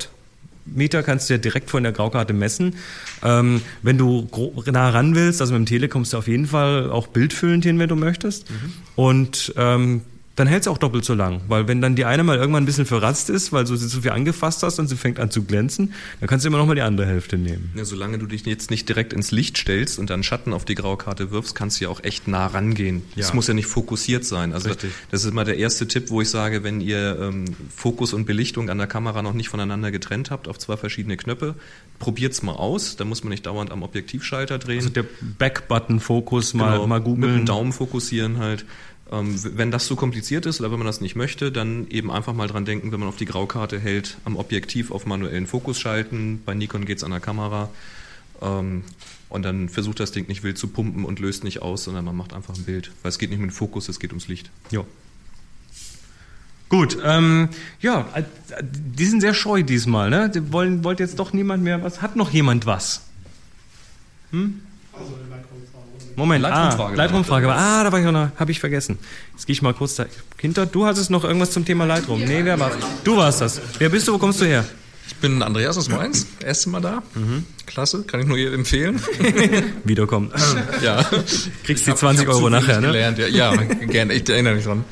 Meter 0.67 1.03
kannst 1.03 1.29
du 1.29 1.35
ja 1.35 1.39
direkt 1.39 1.71
von 1.71 1.83
der 1.83 1.93
Graukarte 1.93 2.33
messen. 2.33 2.77
Ähm, 3.23 3.63
wenn 3.83 3.99
du 3.99 4.29
nah 4.67 4.91
ran 4.91 5.15
willst, 5.15 5.41
also 5.41 5.55
mit 5.55 5.61
dem 5.61 5.67
Tele 5.67 5.89
kommst 5.89 6.13
du 6.13 6.19
auf 6.19 6.29
jeden 6.29 6.47
Fall 6.47 6.91
auch 6.91 7.07
bildfüllend 7.07 7.65
hin, 7.65 7.79
wenn 7.79 7.89
du 7.89 7.97
möchtest. 7.97 8.51
Mhm. 8.51 8.73
Und 8.97 9.55
ähm, 9.57 10.03
dann 10.37 10.47
hält 10.47 10.63
es 10.63 10.69
auch 10.69 10.77
doppelt 10.77 11.05
so 11.05 11.15
lang. 11.15 11.41
Weil 11.49 11.67
wenn 11.67 11.81
dann 11.81 11.97
die 11.97 12.05
eine 12.05 12.23
mal 12.23 12.37
irgendwann 12.37 12.63
ein 12.63 12.67
bisschen 12.67 12.85
verratzt 12.85 13.31
ist, 13.31 13.53
weil 13.53 13.65
du 13.65 13.75
sie 13.75 13.89
zu 13.89 14.03
viel 14.03 14.11
angefasst 14.11 14.63
hast 14.63 14.79
und 14.79 14.87
sie 14.87 14.97
fängt 14.97 15.19
an 15.19 15.31
zu 15.31 15.45
glänzen, 15.45 15.95
dann 16.21 16.29
kannst 16.29 16.45
du 16.45 16.49
immer 16.49 16.59
noch 16.59 16.67
mal 16.67 16.75
die 16.75 16.83
andere 16.83 17.07
Hälfte 17.07 17.39
nehmen. 17.39 17.73
Ja, 17.75 17.87
solange 17.87 18.19
du 18.19 18.27
dich 18.27 18.45
jetzt 18.45 18.71
nicht 18.71 18.87
direkt 18.89 19.15
ins 19.15 19.31
Licht 19.31 19.57
stellst 19.57 19.99
und 19.99 20.11
dann 20.11 20.23
Schatten 20.23 20.53
auf 20.53 20.67
die 20.67 20.75
Graukarte 20.75 21.31
wirfst, 21.31 21.55
kannst 21.55 21.81
du 21.81 21.85
ja 21.85 21.91
auch 21.91 22.05
echt 22.05 22.29
nah 22.29 22.47
rangehen. 22.47 23.03
Es 23.17 23.29
ja. 23.29 23.35
muss 23.35 23.47
ja 23.47 23.55
nicht 23.55 23.67
fokussiert 23.67 24.27
sein. 24.27 24.53
Also 24.53 24.69
Richtig. 24.69 24.93
das 25.11 25.25
ist 25.25 25.31
immer 25.31 25.45
der 25.45 25.57
erste 25.57 25.89
Tipp, 25.89 26.11
wo 26.11 26.21
ich 26.21 26.29
sage, 26.29 26.63
wenn 26.63 26.83
ihr 26.83 27.19
ähm, 27.19 27.47
Fokus 27.75 28.13
und 28.13 28.27
Belichtung 28.27 28.69
an 28.69 28.77
der 28.77 28.87
Kamera 28.87 29.23
noch 29.23 29.33
nicht 29.33 29.49
voneinander 29.49 29.91
getrennt 29.91 30.31
habt 30.31 30.49
auf 30.49 30.59
zwei 30.59 30.77
verschiedene 30.77 31.17
Knöpfe, 31.17 31.55
probiert's 31.99 32.43
mal 32.43 32.53
aus. 32.53 32.97
Da 32.97 33.07
muss 33.07 33.25
man 33.25 33.31
nicht 33.31 33.47
dauernd 33.47 33.71
am 33.71 33.83
Objektivschalter 33.83 34.59
drehen. 34.59 34.79
Also 34.79 34.91
der 34.91 35.07
Back-Button-Fokus 35.39 36.53
mal, 36.53 36.73
genau, 36.73 36.87
mal 36.87 37.01
googeln. 37.01 37.33
Mit 37.33 37.41
dem 37.41 37.47
Daumen 37.47 37.73
fokussieren 37.73 38.37
halt. 38.37 38.67
Ähm, 39.11 39.39
wenn 39.57 39.71
das 39.71 39.87
zu 39.87 39.95
kompliziert 39.95 40.47
ist 40.47 40.61
oder 40.61 40.73
wenn 40.73 40.79
man 40.79 40.87
das 40.87 41.01
nicht 41.01 41.15
möchte, 41.15 41.53
dann 41.53 41.87
eben 41.91 42.11
einfach 42.11 42.33
mal 42.33 42.49
dran 42.49 42.65
denken, 42.65 42.91
wenn 42.91 42.99
man 42.99 43.09
auf 43.09 43.17
die 43.17 43.25
Graukarte 43.25 43.79
hält, 43.79 44.19
am 44.25 44.37
Objektiv 44.37 44.91
auf 44.91 45.07
manuellen 45.07 45.47
Fokus 45.47 45.79
schalten. 45.79 46.43
Bei 46.45 46.55
Nikon 46.55 46.85
geht 46.85 46.99
es 46.99 47.05
an 47.05 47.13
der 47.13 47.21
Kamera. 47.21 47.69
Ähm, 48.43 48.83
und 49.29 49.43
dann 49.43 49.69
versucht 49.69 50.01
das 50.01 50.13
Ding 50.13 50.29
nicht 50.29 50.43
wild 50.43 50.59
zu 50.59 50.69
pumpen 50.69 51.05
und 51.05 51.21
löst 51.21 51.45
nicht 51.45 51.63
aus, 51.63 51.85
sondern 51.85 52.05
man 52.05 52.17
macht 52.17 52.33
einfach 52.33 52.55
ein 52.55 52.65
Bild. 52.65 52.91
Weil 53.03 53.11
es 53.11 53.19
geht 53.19 53.31
nicht 53.31 53.41
mit 53.41 53.51
dem 53.51 53.55
Fokus, 53.55 53.89
es 53.89 54.01
geht 54.01 54.11
ums 54.11 54.29
Licht. 54.29 54.51
Ja. 54.71 54.85
Gut, 56.69 56.99
ähm, 57.05 57.49
ja, 57.81 58.09
äh, 58.15 58.25
die 58.63 59.07
sind 59.07 59.21
sehr 59.21 59.35
scheu 59.35 59.63
diesmal, 59.63 60.11
ne? 60.11 60.31
Die 60.31 60.53
wollen, 60.53 60.83
wollt 60.83 60.99
jetzt 60.99 61.21
doch 61.21 61.33
niemand 61.33 61.63
mehr 61.63 61.83
was. 61.83 62.03
Hat 62.03 62.17
noch 62.17 62.33
jemand 62.33 62.67
was? 62.67 63.03
Hm? 64.33 64.63
Also, 64.93 65.15
Moment, 66.17 66.43
Leitrumfrage. 66.43 66.93
Ah, 66.93 66.97
Leitrumfrage. 66.97 67.53
Ah, 67.53 67.85
da 67.85 67.93
war 67.93 67.99
ich 67.99 68.05
noch, 68.05 68.31
habe 68.37 68.51
ich 68.51 68.59
vergessen. 68.59 68.99
Jetzt 69.33 69.47
gehe 69.47 69.53
ich 69.53 69.63
mal 69.63 69.75
kurz 69.75 69.97
dahinter. 69.97 70.67
Du 70.67 70.87
hattest 70.87 71.11
noch 71.11 71.25
irgendwas 71.25 71.51
zum 71.51 71.65
Thema 71.65 71.85
Lightroom. 71.85 72.25
Nee, 72.25 72.41
wer 72.43 72.59
war's? 72.59 72.75
Du 73.05 73.17
warst 73.17 73.43
das. 73.43 73.61
Wer 73.79 73.91
bist 73.91 74.09
du? 74.09 74.15
Wo 74.15 74.19
kommst 74.19 74.41
du 74.41 74.47
her? 74.47 74.65
Ich 75.09 75.15
bin 75.17 75.43
Andreas 75.43 75.79
aus 75.79 75.89
Mainz, 75.89 76.27
erste 76.45 76.69
Mal 76.69 76.81
da. 76.81 77.03
Mhm. 77.15 77.45
Klasse, 77.65 78.03
kann 78.03 78.21
ich 78.21 78.27
nur 78.27 78.37
jedem 78.37 78.61
empfehlen. 78.61 79.01
Wiederkommen. 79.85 80.33
ja. 80.83 81.05
Kriegst 81.65 81.87
die 81.87 81.95
20 81.95 82.29
Euro 82.29 82.51
nachher, 82.51 82.81
ne? 82.81 82.89
Gelernt. 82.89 83.19
Ja, 83.19 83.27
ja 83.29 83.57
gerne, 83.87 84.15
ich 84.15 84.29
erinnere 84.29 84.57
mich 84.57 84.65
dran. 84.65 84.85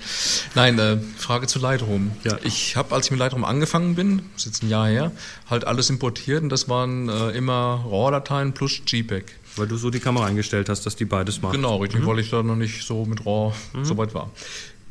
Nein, 0.54 0.78
äh, 0.78 0.98
Frage 1.16 1.46
zu 1.46 1.58
Lightroom. 1.58 2.12
Ja. 2.22 2.38
Ich 2.44 2.76
habe, 2.76 2.94
als 2.94 3.06
ich 3.06 3.10
mit 3.10 3.20
Lightroom 3.20 3.44
angefangen 3.44 3.96
bin, 3.96 4.22
das 4.34 4.42
ist 4.42 4.46
jetzt 4.46 4.62
ein 4.62 4.70
Jahr 4.70 4.88
her, 4.88 5.12
halt 5.50 5.66
alles 5.66 5.90
importiert 5.90 6.42
und 6.42 6.48
das 6.48 6.68
waren 6.68 7.08
äh, 7.08 7.30
immer 7.30 7.84
RAW-Dateien 7.88 8.52
plus 8.52 8.82
JPEG. 8.86 9.24
Weil 9.56 9.68
du 9.68 9.76
so 9.76 9.90
die 9.90 10.00
Kamera 10.00 10.26
eingestellt 10.26 10.68
hast, 10.68 10.84
dass 10.84 10.96
die 10.96 11.04
beides 11.04 11.40
macht. 11.40 11.54
Genau, 11.54 11.76
richtig, 11.76 12.00
mhm. 12.00 12.06
weil 12.06 12.18
ich 12.18 12.30
da 12.30 12.42
noch 12.42 12.56
nicht 12.56 12.84
so 12.87 13.04
mit 13.04 13.25
RAW 13.25 13.54
mhm. 13.73 13.84
so 13.84 13.96
weit 13.96 14.14
war. 14.14 14.30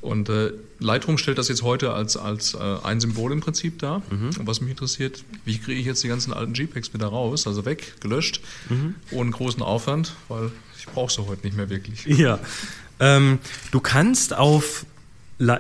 Und 0.04 0.28
äh, 0.28 0.52
Lightroom 0.80 1.18
stellt 1.18 1.38
das 1.38 1.48
jetzt 1.48 1.64
heute 1.64 1.94
als, 1.94 2.18
als 2.18 2.56
äh, 2.56 2.58
ein 2.84 3.00
Symbol 3.00 3.32
im 3.32 3.40
Prinzip 3.40 3.80
dar. 3.80 4.02
Mhm. 4.10 4.32
Und 4.38 4.48
was 4.48 4.60
mich 4.60 4.70
interessiert, 4.70 5.24
wie 5.46 5.58
kriege 5.58 5.80
ich 5.80 5.86
jetzt 5.86 6.04
die 6.04 6.10
ganzen 6.10 6.34
alten 6.34 6.54
JPEGs 6.54 6.94
wieder 6.94 7.08
raus, 7.08 7.48
also 7.48 7.64
weg, 7.64 7.96
gelöscht, 8.02 8.42
mhm. 8.70 8.96
ohne 9.12 9.32
großen 9.32 9.62
Aufwand, 9.62 10.14
weil 10.28 10.52
ich 10.78 10.88
brauche 10.88 11.12
sie 11.12 11.26
heute 11.26 11.46
nicht 11.46 11.56
mehr 11.56 11.70
wirklich. 11.70 12.06
Ja, 12.18 12.40
ähm, 13.00 13.40
du 13.72 13.80
kannst 13.80 14.36
auf 14.36 14.86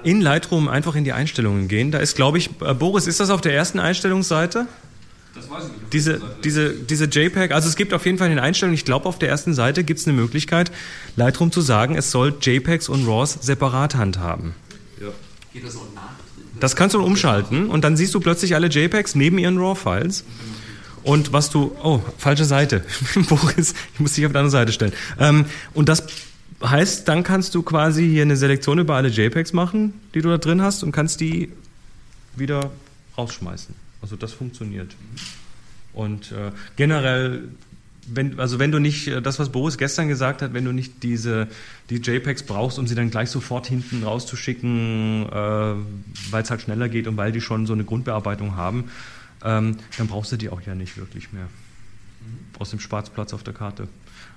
in 0.04 0.22
Lightroom 0.22 0.68
einfach 0.68 0.96
in 0.96 1.04
die 1.04 1.14
Einstellungen 1.14 1.68
gehen. 1.68 1.92
Da 1.92 2.00
ist, 2.00 2.16
glaube 2.16 2.38
ich, 2.38 2.50
äh, 2.62 2.74
Boris, 2.74 3.08
ist 3.08 3.20
das 3.20 3.30
auf 3.30 3.42
der 3.42 3.54
ersten 3.54 3.80
Einstellungsseite? 3.80 4.68
Das 5.36 5.50
weiß 5.50 5.64
ich 5.66 5.72
nicht. 5.72 5.94
Diese, 5.94 6.22
diese, 6.44 6.74
diese 6.74 7.06
JPEG, 7.06 7.52
also 7.52 7.68
es 7.68 7.76
gibt 7.76 7.94
auf 7.94 8.06
jeden 8.06 8.18
Fall 8.18 8.28
in 8.28 8.36
den 8.36 8.44
Einstellungen, 8.44 8.76
ich 8.76 8.86
glaube 8.86 9.06
auf 9.06 9.18
der 9.18 9.30
ersten 9.30 9.54
Seite 9.54 9.84
gibt 9.84 10.00
es 10.00 10.08
eine 10.08 10.16
Möglichkeit, 10.16 10.72
Lightroom 11.16 11.52
zu 11.52 11.62
sagen, 11.62 11.96
es 11.96 12.12
soll 12.12 12.36
JPEGs 12.40 12.90
und 12.90 13.08
RAWs 13.08 13.40
separat 13.42 13.96
handhaben. 13.96 14.54
Ja. 15.02 15.08
Geht 15.52 15.66
das 15.66 15.76
auch 15.76 15.88
nach? 15.96 16.12
Das 16.60 16.76
kannst 16.76 16.94
du 16.94 17.04
umschalten 17.04 17.68
und 17.68 17.84
dann 17.84 17.98
siehst 17.98 18.14
du 18.14 18.20
plötzlich 18.20 18.56
alle 18.56 18.68
JPEGs 18.68 19.16
neben 19.16 19.38
ihren 19.38 19.58
RAW-Files. 19.58 20.24
Und 21.04 21.34
was 21.34 21.50
du, 21.50 21.76
oh, 21.84 22.02
falsche 22.18 22.46
Seite. 22.46 22.86
Boris, 23.28 23.74
ich 23.94 24.00
muss 24.00 24.14
dich 24.14 24.26
auf 24.26 24.32
die 24.32 24.38
andere 24.38 24.52
Seite 24.52 24.72
stellen. 24.72 24.94
Ähm, 25.20 25.46
und 25.74 25.90
das 25.90 26.06
heißt, 26.64 27.08
dann 27.08 27.24
kannst 27.24 27.56
du 27.56 27.64
quasi 27.64 28.08
hier 28.08 28.22
eine 28.22 28.38
Selektion 28.38 28.80
über 28.80 28.96
alle 28.96 29.10
JPEGs 29.10 29.52
machen, 29.52 29.94
die 30.14 30.22
du 30.22 30.30
da 30.30 30.38
drin 30.38 30.62
hast 30.62 30.84
und 30.84 30.94
kannst 30.94 31.20
die 31.20 31.52
wieder 32.36 32.72
rausschmeißen. 33.18 33.76
Also 34.04 34.18
das 34.18 34.34
funktioniert. 34.34 34.96
Und 35.94 36.34
äh, 36.34 36.52
generell, 36.76 37.48
wenn, 38.06 38.38
also 38.38 38.60
wenn 38.60 38.70
du 38.70 38.80
nicht, 38.80 39.08
äh, 39.08 39.22
das 39.22 39.40
was 39.40 39.50
Boris 39.50 39.78
gestern 39.78 40.10
gesagt 40.10 40.42
hat, 40.42 40.54
wenn 40.54 40.66
du 40.66 40.74
nicht 40.74 41.04
diese 41.04 41.48
die 41.90 41.96
JPEGs 41.96 42.44
brauchst, 42.44 42.78
um 42.80 42.86
sie 42.86 42.96
dann 42.96 43.10
gleich 43.12 43.30
sofort 43.30 43.66
hinten 43.66 44.04
rauszuschicken, 44.04 45.26
äh, 45.26 45.32
weil 45.32 46.44
es 46.44 46.52
halt 46.52 46.62
schneller 46.62 46.90
geht 46.90 47.08
und 47.08 47.16
weil 47.16 47.32
die 47.32 47.40
schon 47.40 47.66
so 47.66 47.72
eine 47.72 47.86
Grundbearbeitung 47.86 48.58
haben, 48.58 48.92
ähm, 49.42 49.78
dann 49.98 50.08
brauchst 50.08 50.34
du 50.34 50.36
die 50.36 50.50
auch 50.50 50.62
ja 50.62 50.76
nicht 50.76 50.98
wirklich 50.98 51.32
mehr. 51.32 51.48
Aus 52.60 52.72
dem 52.72 52.82
Schwarzplatz 52.82 53.34
auf 53.34 53.44
der 53.44 53.54
Karte. 53.54 53.88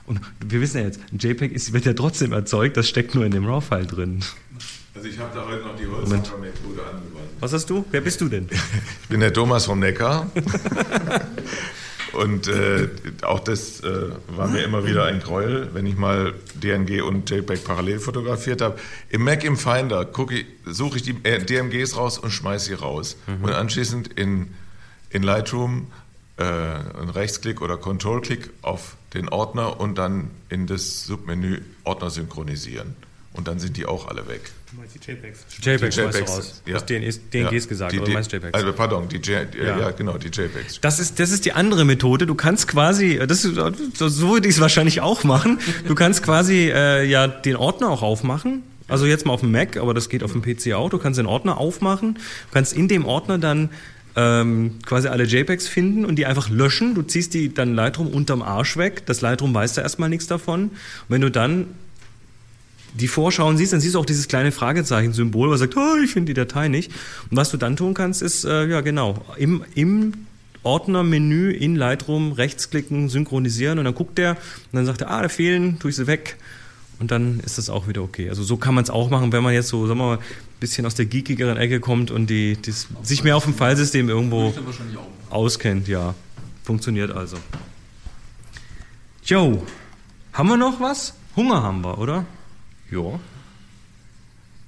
Und 0.07 0.21
wir 0.49 0.61
wissen 0.61 0.79
ja 0.79 0.85
jetzt, 0.85 1.01
ein 1.13 1.19
JPEG 1.19 1.51
ist, 1.51 1.73
wird 1.73 1.87
ja 1.87 1.93
trotzdem 1.93 2.33
erzeugt, 2.33 2.77
das 2.77 2.89
steckt 2.89 3.17
nur 3.17 3.25
in 3.25 3.33
dem 3.33 3.45
RAW-File 3.45 3.87
drin. 3.87 4.23
Also 4.97 5.09
ich 5.09 5.19
habe 5.19 5.31
da 5.35 5.47
heute 5.47 5.63
noch 5.63 5.77
die 5.77 5.87
Holzhammer-Methode 5.87 6.83
angewandt. 6.83 7.31
Was 7.41 7.53
hast 7.53 7.69
du? 7.69 7.85
Wer 7.91 8.01
bist 8.01 8.19
du 8.23 8.29
denn? 8.31 8.49
ich 9.03 9.09
bin 9.09 9.21
der 9.21 9.31
Thomas 9.31 9.67
vom 9.67 9.79
Neckar. 9.79 10.31
und 12.15 12.49
äh, 12.49 12.89
auch 13.21 13.41
das 13.41 13.81
äh, 13.81 14.09
war 14.29 14.49
mir 14.49 14.63
immer 14.63 14.87
wieder 14.87 15.05
ein 15.05 15.21
Gräuel, 15.21 15.69
wenn 15.75 15.85
ich 15.85 15.99
mal 15.99 16.33
DNG 16.55 17.03
und 17.03 17.29
JPEG 17.29 17.63
parallel 17.63 17.99
fotografiert 17.99 18.63
habe. 18.63 18.79
Im 19.11 19.23
Mac 19.23 19.45
im 19.45 19.59
Finder 19.59 20.09
suche 20.65 20.97
ich 20.97 21.03
die 21.03 21.17
äh, 21.25 21.45
DMGs 21.45 21.99
raus 21.99 22.19
und 22.19 22.31
schmeiße 22.31 22.69
sie 22.69 22.75
raus. 22.75 23.19
Mhm. 23.27 23.45
Und 23.45 23.53
anschließend 23.53 24.09
in, 24.19 24.55
in 25.11 25.23
Lightroom 25.23 25.89
äh, 26.39 26.43
einen 26.43 27.11
Rechtsklick 27.11 27.61
oder 27.61 27.77
Control-Klick 27.77 28.49
auf 28.63 28.97
den 29.13 29.29
Ordner 29.29 29.79
und 29.79 29.99
dann 29.99 30.31
in 30.49 30.67
das 30.67 31.05
Submenü 31.05 31.61
Ordner 31.85 32.09
synchronisieren. 32.09 32.97
Und 33.35 33.47
dann 33.47 33.59
sind 33.59 33.77
die 33.77 33.85
auch 33.85 34.09
alle 34.09 34.27
weg. 34.27 34.53
Du 34.71 34.77
meinst 34.77 34.95
die 34.95 35.11
JPEGs? 35.11 35.47
JPEGs, 35.63 35.95
die 35.95 36.01
JPEGs 36.01 36.31
raus. 36.31 36.63
Ja. 36.65 36.73
Du 36.73 36.75
hast 36.75 36.91
DNGs, 36.91 37.21
DNGs 37.31 37.65
ja. 37.65 37.69
gesagt, 37.69 37.93
die, 37.93 38.01
oder 38.01 38.13
meinst 38.13 38.33
JPEGs? 38.33 38.55
Also, 38.55 38.73
pardon, 38.73 39.09
die 39.09 39.17
J, 39.17 39.47
ja. 39.55 39.79
ja. 39.79 39.91
genau, 39.93 40.19
die 40.19 40.29
JPEGs. 40.29 40.81
Das 40.81 40.99
ist, 40.99 41.21
das 41.21 41.31
ist 41.31 41.45
die 41.45 41.53
andere 41.53 41.85
Methode. 41.85 42.27
Du 42.27 42.35
kannst 42.35 42.67
quasi, 42.67 43.21
das 43.27 43.45
ist, 43.45 43.55
so 43.55 44.29
würde 44.29 44.49
ich 44.49 44.57
es 44.57 44.61
wahrscheinlich 44.61 45.01
auch 45.01 45.23
machen. 45.23 45.61
Du 45.87 45.95
kannst 45.95 46.23
quasi 46.25 46.71
äh, 46.75 47.05
ja 47.05 47.29
den 47.29 47.57
Ordner 47.57 47.91
auch 47.91 48.03
aufmachen. 48.03 48.65
Also 48.89 49.07
jetzt 49.07 49.27
mal 49.27 49.33
auf 49.33 49.41
dem 49.41 49.53
Mac, 49.53 49.77
aber 49.77 49.95
das 49.95 50.09
geht 50.09 50.23
auf 50.23 50.33
dem 50.33 50.43
PC 50.43 50.73
auch. 50.75 50.91
Du 50.91 50.99
kannst 50.99 51.19
den 51.19 51.27
Ordner 51.27 51.59
aufmachen. 51.59 52.15
Du 52.15 52.53
kannst 52.53 52.73
in 52.73 52.89
dem 52.89 53.05
Ordner 53.05 53.39
dann 53.39 53.71
ähm, 54.17 54.79
quasi 54.85 55.09
alle 55.09 55.25
JPEGs 55.25 55.69
finden 55.69 56.05
und 56.05 56.17
die 56.17 56.27
einfach 56.27 56.49
löschen. 56.49 56.95
Du 56.95 57.03
ziehst 57.03 57.35
die 57.35 57.53
dann 57.53 57.75
Lightroom 57.75 58.09
unterm 58.09 58.43
Arsch 58.43 58.77
weg. 58.77 59.05
Das 59.07 59.21
Lightroom 59.21 59.55
weiß 59.55 59.75
da 59.75 59.83
erstmal 59.83 60.09
nichts 60.09 60.27
davon. 60.27 60.63
Und 60.65 60.71
wenn 61.09 61.21
du 61.21 61.31
dann 61.31 61.67
die 62.97 63.09
Vorschauen 63.09 63.57
siehst, 63.57 63.73
dann 63.73 63.81
siehst 63.81 63.95
du 63.95 63.99
auch 63.99 64.07
dieses 64.07 64.29
kleine 64.29 64.53
Fragezeichen-Symbol, 64.53 65.51
was 65.51 65.61
sagt, 65.61 65.77
oh, 65.77 65.97
ich 66.03 66.13
finde 66.13 66.33
die 66.33 66.35
Datei 66.35 66.69
nicht. 66.69 66.91
Und 67.31 67.37
was 67.37 67.51
du 67.51 67.57
dann 67.57 67.77
tun 67.77 67.95
kannst, 67.95 68.23
ist, 68.23 68.45
äh, 68.45 68.67
ja 68.67 68.81
genau, 68.81 69.25
im, 69.37 69.65
im 69.75 70.13
Ordner-Menü 70.63 71.53
in 71.53 71.77
Lightroom 71.77 72.33
rechtsklicken, 72.33 73.09
synchronisieren 73.09 73.79
und 73.79 73.85
dann 73.85 73.95
guckt 73.95 74.19
der 74.19 74.33
und 74.33 74.73
dann 74.73 74.85
sagt 74.87 75.03
er, 75.03 75.11
ah, 75.11 75.23
da 75.23 75.29
fehlen, 75.29 75.79
tue 75.79 75.91
ich 75.91 75.97
sie 75.97 76.07
weg. 76.07 76.37
Und 76.99 77.11
dann 77.11 77.41
ist 77.41 77.59
das 77.59 77.69
auch 77.69 77.89
wieder 77.89 78.03
okay. 78.03 78.31
Also 78.31 78.43
so 78.43 78.57
kann 78.57 78.75
man 78.75 78.83
es 78.83 78.91
auch 78.91 79.11
machen, 79.11 79.31
wenn 79.31 79.43
man 79.43 79.53
jetzt 79.53 79.69
so, 79.69 79.87
sagen 79.87 80.01
wir 80.01 80.07
mal, 80.07 80.17
ein 80.17 80.61
bisschen 80.61 80.87
aus 80.87 80.95
der 80.95 81.05
geekigeren 81.05 81.59
Ecke 81.59 81.79
kommt 81.79 82.11
und 82.11 82.29
die, 82.31 82.57
die 82.57 82.73
sich 83.03 83.23
mehr 83.23 83.37
auf 83.37 83.45
dem 83.45 83.55
Fallsystem 83.55 84.09
irgendwo 84.09 84.55
auskennt. 85.29 85.89
Ja, 85.89 86.15
funktioniert 86.65 87.11
also. 87.11 87.37
Jo, 89.25 89.63
haben 90.33 90.49
wir 90.49 90.57
noch 90.57 90.81
was? 90.81 91.15
Hunger 91.37 91.63
haben 91.63 91.83
wir, 91.83 91.99
oder? 91.99 92.25
Ja. 92.91 93.21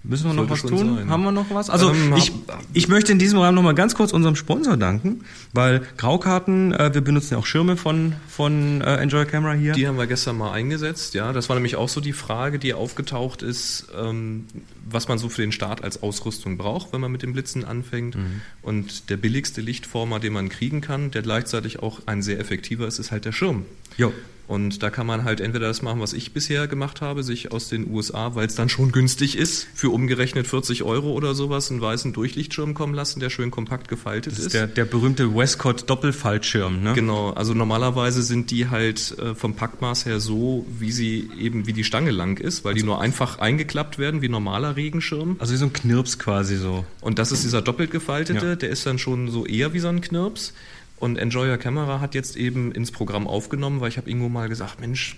Müssen 0.05 0.27
wir 0.29 0.33
noch 0.33 0.49
was 0.49 0.63
tun? 0.63 0.97
Sein. 0.97 1.11
Haben 1.11 1.25
wir 1.25 1.33
noch 1.33 1.51
was? 1.51 1.69
Also 1.69 1.91
ähm, 1.91 2.15
ich, 2.17 2.33
ich 2.73 2.89
möchte 2.89 3.13
in 3.13 3.19
diesem 3.19 3.39
Rahmen 3.41 3.55
noch 3.57 3.63
mal 3.63 3.75
ganz 3.75 3.95
kurz 3.95 4.13
unserem 4.13 4.37
Sponsor 4.37 4.77
danken, 4.77 5.25
weil 5.53 5.83
Graukarten, 5.97 6.73
äh, 6.73 6.95
wir 6.95 7.03
benutzen 7.03 7.35
ja 7.35 7.39
auch 7.39 7.45
Schirme 7.45 7.77
von, 7.77 8.15
von 8.29 8.81
äh, 8.81 8.97
Enjoy 8.97 9.27
Camera 9.27 9.53
hier. 9.53 9.73
Die 9.73 9.87
haben 9.89 9.99
wir 9.99 10.07
gestern 10.07 10.39
mal 10.39 10.53
eingesetzt, 10.53 11.15
ja. 11.15 11.33
Das 11.33 11.49
war 11.49 11.57
nämlich 11.57 11.77
auch 11.77 11.89
so 11.91 12.01
die 12.01 12.15
Frage, 12.15 12.59
die 12.59 12.75
aufgetaucht 12.75 13.43
ist, 13.43 13.89
ähm, 13.95 14.47
was 14.89 15.09
man 15.09 15.19
so 15.19 15.29
für 15.29 15.43
den 15.43 15.53
Start 15.53 15.85
als 15.85 16.03
Ausrüstung 16.03 16.57
braucht, 16.57 16.93
wenn 16.93 17.01
man 17.01 17.13
mit 17.13 17.23
dem 17.23 17.33
Blitzen 17.33 17.65
anfängt. 17.65 18.17
Mhm. 18.17 18.41
Und 18.63 19.11
der 19.11 19.19
billigste 19.19 19.61
Lichtformer, 19.61 20.21
den 20.21 20.33
man 20.33 20.49
kriegen 20.49 20.81
kann, 20.81 21.11
der 21.11 21.23
gleichzeitig 21.23 21.81
auch 21.83 22.01
ein 22.07 22.23
sehr 22.23 22.39
effektiver 22.39 22.87
ist, 22.87 22.99
ist 22.99 23.11
halt 23.11 23.25
der 23.25 23.33
Schirm. 23.33 23.67
Jo. 23.99 24.13
Und 24.49 24.83
da 24.83 24.89
kann 24.89 25.07
man 25.07 25.25
halt 25.25 25.43
entweder 25.43 25.69
das 25.69 25.83
machen, 25.83 26.01
was 26.01 26.15
ich 26.15 26.33
bisher 26.33 26.67
gemacht 26.69 27.03
habe, 27.03 27.23
sich 27.23 27.53
aus 27.53 27.69
den 27.69 27.91
USA, 27.93 28.35
weil 28.35 28.47
es 28.47 28.55
dann 28.55 28.71
schon 28.71 28.93
günstig 28.93 29.37
ist, 29.37 29.69
für 29.75 29.91
umgerechnet 29.91 30.47
40 30.47 30.85
Euro 30.85 31.13
oder 31.13 31.35
sowas 31.35 31.71
einen 31.71 31.83
weißen 31.83 32.15
Durchlichtschirm 32.15 32.73
kommen 32.73 32.95
lassen, 32.95 33.21
der 33.21 33.29
schön 33.29 33.51
kompakt 33.51 33.89
gefaltet 33.89 34.33
das 34.33 34.39
ist. 34.39 34.47
ist. 34.47 34.55
Der, 34.55 34.67
der 34.67 34.87
berühmte 34.87 35.37
Westcott 35.37 35.89
Doppelfallschirm, 35.91 36.83
ne? 36.83 36.95
Genau, 36.95 37.31
also 37.31 37.53
normalerweise 37.53 38.23
sind 38.23 38.51
die 38.51 38.71
halt 38.71 39.19
äh, 39.19 39.35
vom 39.35 39.55
Packmaß 39.55 40.07
her 40.07 40.19
so, 40.19 40.65
wie 40.79 40.93
sie 40.93 41.29
eben 41.39 41.67
wie 41.67 41.75
die 41.75 41.85
Stange 41.85 42.11
lang 42.11 42.39
ist, 42.39 42.65
weil 42.65 42.73
die 42.73 42.83
nur 42.83 43.03
einfach 43.03 43.41
eingeklappt 43.41 43.99
werden, 43.99 44.23
wie 44.23 44.31
normaler 44.31 44.77
Regenschirm. 44.77 45.37
Also 45.41 45.53
wie 45.53 45.59
so 45.59 45.67
ein 45.67 45.75
Knirps 45.75 46.19
quasi 46.19 46.57
so. 46.57 46.87
Und 47.03 47.19
das 47.19 47.33
ist 47.33 47.45
dieser 47.45 47.61
doppelt 47.61 47.91
gefaltete, 47.91 48.47
ja. 48.47 48.57
der 48.57 48.71
ist 48.71 48.87
dann 48.87 48.99
schon 48.99 49.31
so 49.31 49.45
eher 49.45 49.75
wie 49.75 49.79
so 49.79 49.89
ein 49.89 50.01
Knirps. 50.01 50.55
Und 51.01 51.17
Enjoy 51.17 51.49
Your 51.49 51.59
Camera 51.59 52.01
hat 52.01 52.15
jetzt 52.15 52.37
eben 52.37 52.73
ins 52.73 52.91
Programm 52.91 53.29
aufgenommen, 53.29 53.81
weil 53.81 53.89
ich 53.89 53.99
habe 53.99 54.11
irgendwo 54.11 54.29
mal 54.29 54.49
gesagt, 54.49 54.81
Mensch, 54.81 55.17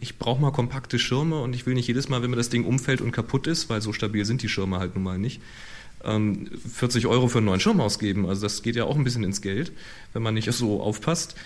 ich 0.00 0.18
brauche 0.18 0.40
mal 0.40 0.50
kompakte 0.50 0.98
Schirme 0.98 1.40
und 1.40 1.54
ich 1.54 1.64
will 1.64 1.74
nicht 1.74 1.86
jedes 1.86 2.08
Mal, 2.08 2.22
wenn 2.22 2.30
mir 2.30 2.36
das 2.36 2.50
Ding 2.50 2.64
umfällt 2.64 3.00
und 3.00 3.12
kaputt 3.12 3.46
ist, 3.46 3.70
weil 3.70 3.80
so 3.80 3.92
stabil 3.92 4.24
sind 4.24 4.42
die 4.42 4.48
Schirme 4.48 4.78
halt 4.78 4.94
nun 4.94 5.04
mal 5.04 5.18
nicht, 5.18 5.40
40 6.02 7.04
ähm, 7.04 7.10
Euro 7.10 7.28
für 7.28 7.38
einen 7.38 7.46
neuen 7.46 7.60
Schirm 7.60 7.80
ausgeben. 7.80 8.26
Also 8.26 8.42
das 8.42 8.62
geht 8.62 8.76
ja 8.76 8.84
auch 8.84 8.96
ein 8.96 9.04
bisschen 9.04 9.24
ins 9.24 9.40
Geld, 9.40 9.72
wenn 10.12 10.22
man 10.22 10.34
nicht 10.34 10.52
so 10.52 10.80
aufpasst. 10.80 11.36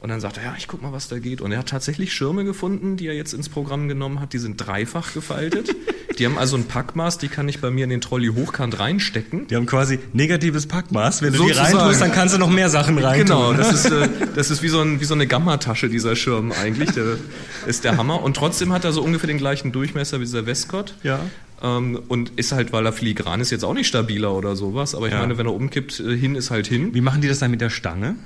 Und 0.00 0.08
dann 0.08 0.20
sagt 0.20 0.38
er, 0.38 0.44
ja, 0.44 0.54
ich 0.56 0.66
guck 0.66 0.80
mal, 0.80 0.92
was 0.92 1.08
da 1.08 1.18
geht. 1.18 1.42
Und 1.42 1.52
er 1.52 1.58
hat 1.58 1.68
tatsächlich 1.68 2.14
Schirme 2.14 2.44
gefunden, 2.44 2.96
die 2.96 3.06
er 3.06 3.14
jetzt 3.14 3.34
ins 3.34 3.50
Programm 3.50 3.86
genommen 3.86 4.20
hat. 4.20 4.32
Die 4.32 4.38
sind 4.38 4.56
dreifach 4.56 5.12
gefaltet. 5.12 5.76
die 6.18 6.24
haben 6.24 6.38
also 6.38 6.56
ein 6.56 6.64
Packmaß, 6.64 7.18
die 7.18 7.28
kann 7.28 7.48
ich 7.50 7.60
bei 7.60 7.70
mir 7.70 7.84
in 7.84 7.90
den 7.90 8.00
Trolley 8.00 8.28
hochkant 8.28 8.78
reinstecken. 8.78 9.46
Die 9.48 9.56
haben 9.56 9.66
quasi 9.66 9.98
negatives 10.14 10.66
Packmaß. 10.66 11.20
Wenn 11.20 11.34
du 11.34 11.40
Sozusagen. 11.40 11.70
die 11.70 11.76
reintust, 11.76 12.00
dann 12.00 12.12
kannst 12.12 12.34
du 12.34 12.38
noch 12.38 12.48
mehr 12.48 12.70
Sachen 12.70 12.96
rein. 12.96 13.20
Genau, 13.20 13.52
das 13.52 13.72
ist, 13.84 13.92
äh, 13.92 14.08
das 14.34 14.50
ist 14.50 14.62
wie 14.62 14.68
so, 14.68 14.80
ein, 14.80 15.00
wie 15.00 15.04
so 15.04 15.12
eine 15.12 15.26
Gammatasche, 15.26 15.90
dieser 15.90 16.16
Schirm 16.16 16.50
eigentlich. 16.52 16.92
Der 16.92 17.18
ist 17.66 17.84
der 17.84 17.98
Hammer. 17.98 18.22
Und 18.22 18.36
trotzdem 18.38 18.72
hat 18.72 18.84
er 18.84 18.92
so 18.92 19.02
ungefähr 19.02 19.28
den 19.28 19.38
gleichen 19.38 19.70
Durchmesser 19.70 20.18
wie 20.20 20.24
dieser 20.24 20.46
Westcott. 20.46 20.94
Ja. 21.02 21.20
Ähm, 21.62 22.00
und 22.08 22.30
ist 22.36 22.52
halt, 22.52 22.72
weil 22.72 22.86
er 22.86 22.94
filigran 22.94 23.42
ist, 23.42 23.50
jetzt 23.50 23.64
auch 23.64 23.74
nicht 23.74 23.86
stabiler 23.86 24.32
oder 24.32 24.56
sowas. 24.56 24.94
Aber 24.94 25.08
ich 25.08 25.12
ja. 25.12 25.20
meine, 25.20 25.36
wenn 25.36 25.44
er 25.44 25.54
umkippt, 25.54 26.00
äh, 26.00 26.16
hin 26.16 26.36
ist 26.36 26.50
halt 26.50 26.66
hin. 26.66 26.94
Wie 26.94 27.02
machen 27.02 27.20
die 27.20 27.28
das 27.28 27.38
dann 27.38 27.50
mit 27.50 27.60
der 27.60 27.68
Stange? 27.68 28.16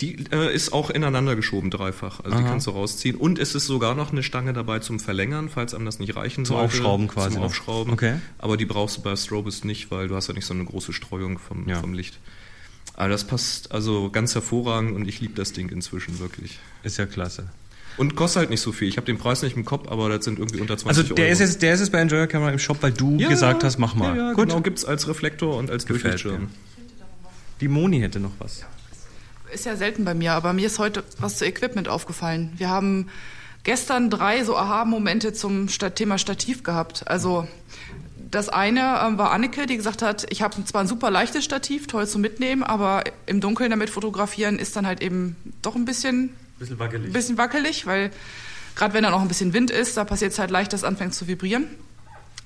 Die 0.00 0.26
äh, 0.30 0.54
ist 0.54 0.72
auch 0.72 0.90
ineinander 0.90 1.34
geschoben 1.34 1.70
dreifach. 1.70 2.20
Also 2.20 2.36
Aha. 2.36 2.42
die 2.42 2.48
kannst 2.48 2.66
du 2.68 2.70
rausziehen. 2.70 3.16
Und 3.16 3.38
es 3.38 3.54
ist 3.54 3.66
sogar 3.66 3.96
noch 3.96 4.12
eine 4.12 4.22
Stange 4.22 4.52
dabei 4.52 4.78
zum 4.78 5.00
Verlängern, 5.00 5.48
falls 5.48 5.74
einem 5.74 5.86
das 5.86 5.98
nicht 5.98 6.14
reichen 6.14 6.44
zum 6.44 6.56
sollte. 6.56 6.76
Zum 6.76 6.80
Aufschrauben 6.80 7.08
quasi. 7.08 7.34
Zum 7.34 7.42
Aufschrauben. 7.42 7.92
Okay. 7.92 8.14
Aber 8.38 8.56
die 8.56 8.64
brauchst 8.64 8.98
du 8.98 9.02
bei 9.02 9.16
Strobist 9.16 9.64
nicht, 9.64 9.90
weil 9.90 10.06
du 10.06 10.14
hast 10.14 10.28
ja 10.28 10.34
nicht 10.34 10.46
so 10.46 10.54
eine 10.54 10.64
große 10.64 10.92
Streuung 10.92 11.38
vom, 11.38 11.68
ja. 11.68 11.80
vom 11.80 11.94
Licht. 11.94 12.18
Aber 12.94 13.08
das 13.08 13.24
passt 13.24 13.72
also 13.72 14.10
ganz 14.10 14.34
hervorragend 14.34 14.94
und 14.94 15.06
ich 15.08 15.20
liebe 15.20 15.34
das 15.34 15.52
Ding 15.52 15.68
inzwischen 15.70 16.20
wirklich. 16.20 16.58
Ist 16.84 16.98
ja 16.98 17.06
klasse. 17.06 17.48
Und 17.96 18.14
kostet 18.14 18.40
halt 18.40 18.50
nicht 18.50 18.60
so 18.60 18.70
viel. 18.70 18.86
Ich 18.86 18.96
habe 18.96 19.06
den 19.06 19.18
Preis 19.18 19.42
nicht 19.42 19.56
im 19.56 19.64
Kopf, 19.64 19.88
aber 19.88 20.08
das 20.08 20.24
sind 20.24 20.38
irgendwie 20.38 20.60
unter 20.60 20.76
20 20.76 20.88
also 20.88 21.14
der 21.14 21.24
Euro. 21.24 21.32
Ist 21.32 21.40
jetzt, 21.40 21.62
der 21.62 21.74
ist 21.74 21.80
jetzt 21.80 21.90
bei 21.90 21.98
Enjoyer 21.98 22.28
Camera 22.28 22.52
im 22.52 22.60
Shop, 22.60 22.78
weil 22.80 22.92
du 22.92 23.16
ja, 23.18 23.28
gesagt 23.28 23.64
hast, 23.64 23.78
mach 23.78 23.96
mal. 23.96 24.16
Ja, 24.16 24.28
ja 24.28 24.32
Gut. 24.34 24.48
genau. 24.48 24.60
Gibt 24.60 24.78
es 24.78 24.84
als 24.84 25.08
Reflektor 25.08 25.56
und 25.56 25.70
als 25.70 25.84
Durchlichtschirm. 25.86 26.50
Die 27.60 27.66
Moni 27.66 27.98
hätte 27.98 28.20
noch 28.20 28.30
was 28.38 28.64
ist 29.52 29.66
ja 29.66 29.76
selten 29.76 30.04
bei 30.04 30.14
mir, 30.14 30.32
aber 30.32 30.52
mir 30.52 30.66
ist 30.66 30.78
heute 30.78 31.04
was 31.18 31.38
zu 31.38 31.46
Equipment 31.46 31.88
aufgefallen. 31.88 32.52
Wir 32.56 32.68
haben 32.68 33.08
gestern 33.64 34.10
drei 34.10 34.44
so 34.44 34.56
Aha-Momente 34.56 35.32
zum 35.32 35.68
Thema 35.68 36.18
Stativ 36.18 36.62
gehabt. 36.62 37.08
Also 37.08 37.46
das 38.30 38.48
eine 38.48 38.80
äh, 38.80 39.18
war 39.18 39.30
Anneke, 39.30 39.66
die 39.66 39.76
gesagt 39.76 40.02
hat, 40.02 40.26
ich 40.30 40.42
habe 40.42 40.62
zwar 40.64 40.82
ein 40.82 40.86
super 40.86 41.10
leichtes 41.10 41.44
Stativ, 41.44 41.86
toll 41.86 42.06
zum 42.06 42.20
Mitnehmen, 42.20 42.62
aber 42.62 43.04
im 43.26 43.40
Dunkeln 43.40 43.70
damit 43.70 43.90
fotografieren 43.90 44.58
ist 44.58 44.76
dann 44.76 44.86
halt 44.86 45.02
eben 45.02 45.36
doch 45.62 45.76
ein 45.76 45.84
bisschen, 45.84 46.30
bisschen 46.58 46.78
wackelig, 46.78 47.12
bisschen 47.12 47.38
wackelig 47.38 47.86
weil 47.86 48.10
gerade 48.74 48.94
wenn 48.94 49.02
da 49.02 49.10
noch 49.10 49.22
ein 49.22 49.28
bisschen 49.28 49.52
Wind 49.52 49.70
ist, 49.70 49.96
da 49.96 50.04
passiert 50.04 50.32
es 50.32 50.38
halt 50.38 50.50
leicht, 50.50 50.72
dass 50.72 50.80
es 50.80 50.84
anfängt 50.84 51.14
zu 51.14 51.26
vibrieren. 51.26 51.66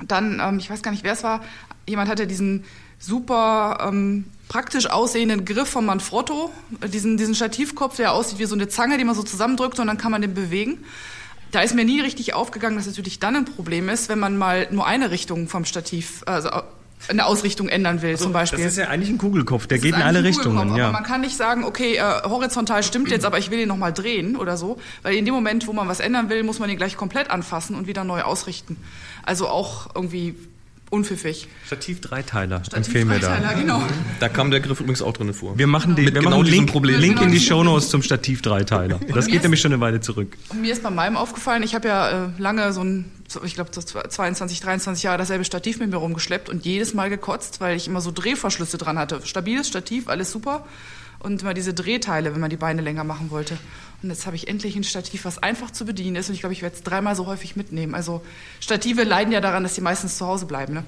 Dann, 0.07 0.41
ähm, 0.41 0.59
ich 0.59 0.71
weiß 0.71 0.83
gar 0.83 0.91
nicht, 0.91 1.05
wer 1.05 1.13
es 1.13 1.23
war, 1.23 1.43
jemand 1.87 2.09
hatte 2.09 2.27
diesen 2.27 2.65
super 2.99 3.79
ähm, 3.89 4.25
praktisch 4.53 4.91
aussehenden 4.91 5.47
Griff 5.47 5.71
von 5.71 5.87
Manfrotto, 5.87 6.51
diesen, 6.93 7.17
diesen 7.17 7.35
Stativkopf, 7.35 7.97
der 7.97 8.13
aussieht 8.13 8.39
wie 8.39 8.45
so 8.45 8.55
eine 8.55 8.69
Zange, 8.69 8.99
die 8.99 9.05
man 9.05 9.15
so 9.15 9.23
zusammendrückt 9.23 9.81
und 9.81 9.87
dann 9.87 9.97
kann 9.97 10.13
man 10.13 10.21
den 10.21 10.35
bewegen. 10.35 10.85
Da 11.53 11.63
ist 11.63 11.75
mir 11.75 11.87
nie 11.87 12.03
richtig 12.03 12.35
aufgegangen, 12.35 12.77
dass 12.77 12.87
natürlich 12.87 13.19
dann 13.19 13.35
ein 13.35 13.45
Problem 13.47 13.89
ist, 13.89 14.11
wenn 14.11 14.19
man 14.19 14.37
mal 14.37 14.69
nur 14.71 14.87
eine 14.87 15.11
Richtung 15.11 15.49
vom 15.49 15.65
Stativ, 15.65 16.23
also 16.27 16.51
eine 17.09 17.25
Ausrichtung 17.25 17.71
ändern 17.71 18.03
will, 18.03 18.11
also, 18.11 18.25
zum 18.25 18.35
Beispiel. 18.35 18.63
Das 18.63 18.73
ist 18.73 18.79
ja 18.79 18.89
eigentlich 18.89 19.09
ein 19.09 19.17
Kugelkopf, 19.17 19.67
der 19.67 19.79
das 19.79 19.85
geht 19.87 19.95
in 19.95 20.03
alle 20.03 20.23
Richtungen. 20.23 20.77
Ja. 20.77 20.85
Aber 20.89 20.93
man 20.93 21.03
kann 21.03 21.23
nicht 21.23 21.37
sagen, 21.37 21.65
okay, 21.65 21.97
äh, 21.97 22.03
horizontal 22.25 22.83
stimmt 22.83 23.11
jetzt, 23.11 23.25
aber 23.25 23.39
ich 23.39 23.51
will 23.51 23.59
ihn 23.59 23.69
nochmal 23.69 23.95
drehen 23.95 24.37
oder 24.37 24.59
so, 24.59 24.79
weil 25.01 25.15
in 25.15 25.25
dem 25.25 25.33
Moment, 25.33 25.67
wo 25.67 25.73
man 25.73 25.89
was 25.89 26.01
ändern 26.01 26.29
will, 26.29 26.43
muss 26.43 26.59
man 26.59 26.69
ihn 26.69 26.77
gleich 26.77 26.99
komplett 26.99 27.31
anfassen 27.31 27.75
und 27.75 27.87
wieder 27.87 28.05
neu 28.05 28.21
ausrichten. 28.21 28.77
Also 29.23 29.49
auch 29.49 29.95
irgendwie 29.95 30.35
unpfiffig. 30.93 31.49
Stativ-Dreiteiler, 31.67 32.63
empfehlen 32.75 33.09
wir 33.09 33.19
da. 33.19 33.55
Genau. 33.55 33.83
Da 34.21 34.29
kam 34.29 34.51
der 34.51 34.61
Griff 34.61 34.81
übrigens 34.81 35.01
auch 35.01 35.15
drin 35.15 35.33
vor. 35.33 35.57
Wir 35.57 35.67
machen, 35.67 35.97
die, 35.97 36.05
wir 36.05 36.13
genau 36.13 36.31
machen 36.31 36.45
Link, 36.45 36.71
Problem. 36.71 37.01
Link 37.01 37.21
in 37.23 37.33
die 37.33 37.41
Shownotes 37.41 37.89
zum 37.89 38.03
Stativ-Dreiteiler. 38.03 39.01
Das 39.15 39.27
geht 39.27 39.43
nämlich 39.43 39.61
schon 39.61 39.73
eine 39.73 39.81
Weile 39.81 40.01
zurück. 40.01 40.37
Mir 40.55 40.73
ist 40.73 40.83
bei 40.83 40.91
meinem 40.91 41.17
aufgefallen, 41.17 41.63
ich 41.63 41.75
habe 41.75 41.89
ja 41.89 42.27
äh, 42.27 42.29
lange 42.37 42.73
so 42.75 42.85
ein, 42.85 43.11
ich 43.43 43.55
glaube 43.55 43.71
22, 43.71 44.61
23 44.61 45.03
Jahre 45.03 45.17
dasselbe 45.17 45.45
Stativ 45.45 45.79
mit 45.79 45.91
mir 45.91 45.97
rumgeschleppt 45.97 46.51
und 46.51 46.67
jedes 46.67 46.93
Mal 46.93 47.09
gekotzt, 47.09 47.61
weil 47.61 47.77
ich 47.77 47.89
immer 47.89 48.03
so 48.03 48.13
Drehverschlüsse 48.13 48.77
dran 48.77 48.99
hatte. 48.99 49.21
Stabiles 49.25 49.69
Stativ, 49.69 50.09
alles 50.09 50.31
super. 50.31 50.67
Und 51.23 51.43
immer 51.43 51.55
diese 51.55 51.73
Drehteile, 51.73 52.35
wenn 52.35 52.41
man 52.41 52.51
die 52.51 52.57
Beine 52.57 52.83
länger 52.83 53.05
machen 53.05 53.31
wollte. 53.31 53.57
Und 54.03 54.11
jetzt 54.11 54.27
habe 54.27 54.35
ich 54.35 54.49
endlich 54.49 54.75
ein 54.75 54.83
Stativ, 54.83 55.25
was 55.25 55.39
einfach 55.39 55.71
zu 55.71 55.85
bedienen 55.85 56.17
ist. 56.17 56.29
Und 56.29 56.35
ich 56.35 56.41
glaube, 56.41 56.53
ich 56.53 56.63
werde 56.63 56.75
es 56.75 56.83
dreimal 56.83 57.15
so 57.15 57.27
häufig 57.27 57.55
mitnehmen. 57.55 57.95
Also 57.95 58.23
Stative 58.61 59.05
leiden 59.05 59.33
ja 59.33 59.41
daran, 59.41 59.63
dass 59.63 59.77
sie 59.77 59.83
meistens 59.83 60.19
zu 60.19 60.27
Hause 60.27 60.47
bleiben. 60.47 60.75
Ne? 60.75 60.85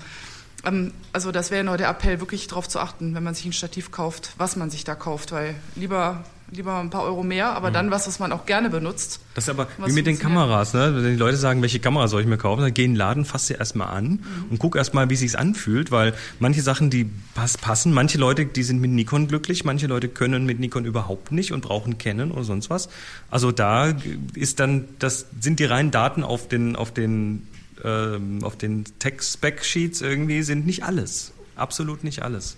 Ähm, 0.64 0.92
also 1.12 1.32
das 1.32 1.50
wäre 1.50 1.64
nur 1.64 1.76
der 1.76 1.88
Appell, 1.88 2.20
wirklich 2.20 2.46
darauf 2.46 2.68
zu 2.68 2.78
achten, 2.78 3.14
wenn 3.14 3.22
man 3.22 3.34
sich 3.34 3.46
ein 3.46 3.52
Stativ 3.52 3.90
kauft, 3.90 4.32
was 4.38 4.56
man 4.56 4.70
sich 4.70 4.84
da 4.84 4.94
kauft. 4.94 5.32
Weil 5.32 5.54
lieber 5.74 6.24
lieber 6.50 6.78
ein 6.78 6.90
paar 6.90 7.02
Euro 7.02 7.22
mehr, 7.22 7.52
aber 7.54 7.70
mhm. 7.70 7.74
dann 7.74 7.90
was, 7.90 8.06
was 8.06 8.18
man 8.18 8.32
auch 8.32 8.46
gerne 8.46 8.70
benutzt. 8.70 9.20
Das 9.34 9.44
ist 9.44 9.50
aber 9.50 9.66
wie 9.84 9.92
mit 9.92 10.06
den 10.06 10.18
Kameras, 10.18 10.74
ne? 10.74 10.92
Wenn 10.94 11.12
die 11.12 11.18
Leute 11.18 11.36
sagen, 11.36 11.62
welche 11.62 11.80
Kamera 11.80 12.08
soll 12.08 12.20
ich 12.20 12.26
mir 12.26 12.36
kaufen, 12.36 12.62
dann 12.62 12.74
geh 12.74 12.84
in 12.84 12.92
den 12.92 12.96
Laden, 12.96 13.24
fass 13.24 13.46
sie 13.46 13.54
erstmal 13.54 13.88
an 13.88 14.04
mhm. 14.04 14.20
und 14.50 14.58
guck 14.58 14.76
erstmal, 14.76 15.10
wie 15.10 15.16
sich's 15.16 15.34
anfühlt, 15.34 15.90
weil 15.90 16.14
manche 16.38 16.62
Sachen, 16.62 16.90
die 16.90 17.10
passen, 17.34 17.92
manche 17.92 18.18
Leute, 18.18 18.46
die 18.46 18.62
sind 18.62 18.80
mit 18.80 18.90
Nikon 18.90 19.28
glücklich, 19.28 19.64
manche 19.64 19.86
Leute 19.86 20.08
können 20.08 20.44
mit 20.44 20.60
Nikon 20.60 20.84
überhaupt 20.84 21.32
nicht 21.32 21.52
und 21.52 21.62
brauchen 21.62 21.98
Canon 21.98 22.30
oder 22.30 22.44
sonst 22.44 22.70
was. 22.70 22.88
Also 23.30 23.52
da 23.52 23.94
ist 24.34 24.60
dann, 24.60 24.84
das 24.98 25.26
sind 25.40 25.60
die 25.60 25.64
reinen 25.64 25.90
Daten 25.90 26.22
auf 26.22 26.48
den, 26.48 26.76
auf 26.76 26.92
den, 26.92 27.46
ähm, 27.84 28.42
auf 28.42 28.56
den 28.56 28.84
Tech-Spec-Sheets 28.98 30.00
irgendwie 30.00 30.42
sind 30.42 30.66
nicht 30.66 30.84
alles. 30.84 31.32
Absolut 31.56 32.02
nicht 32.04 32.22
alles. 32.22 32.56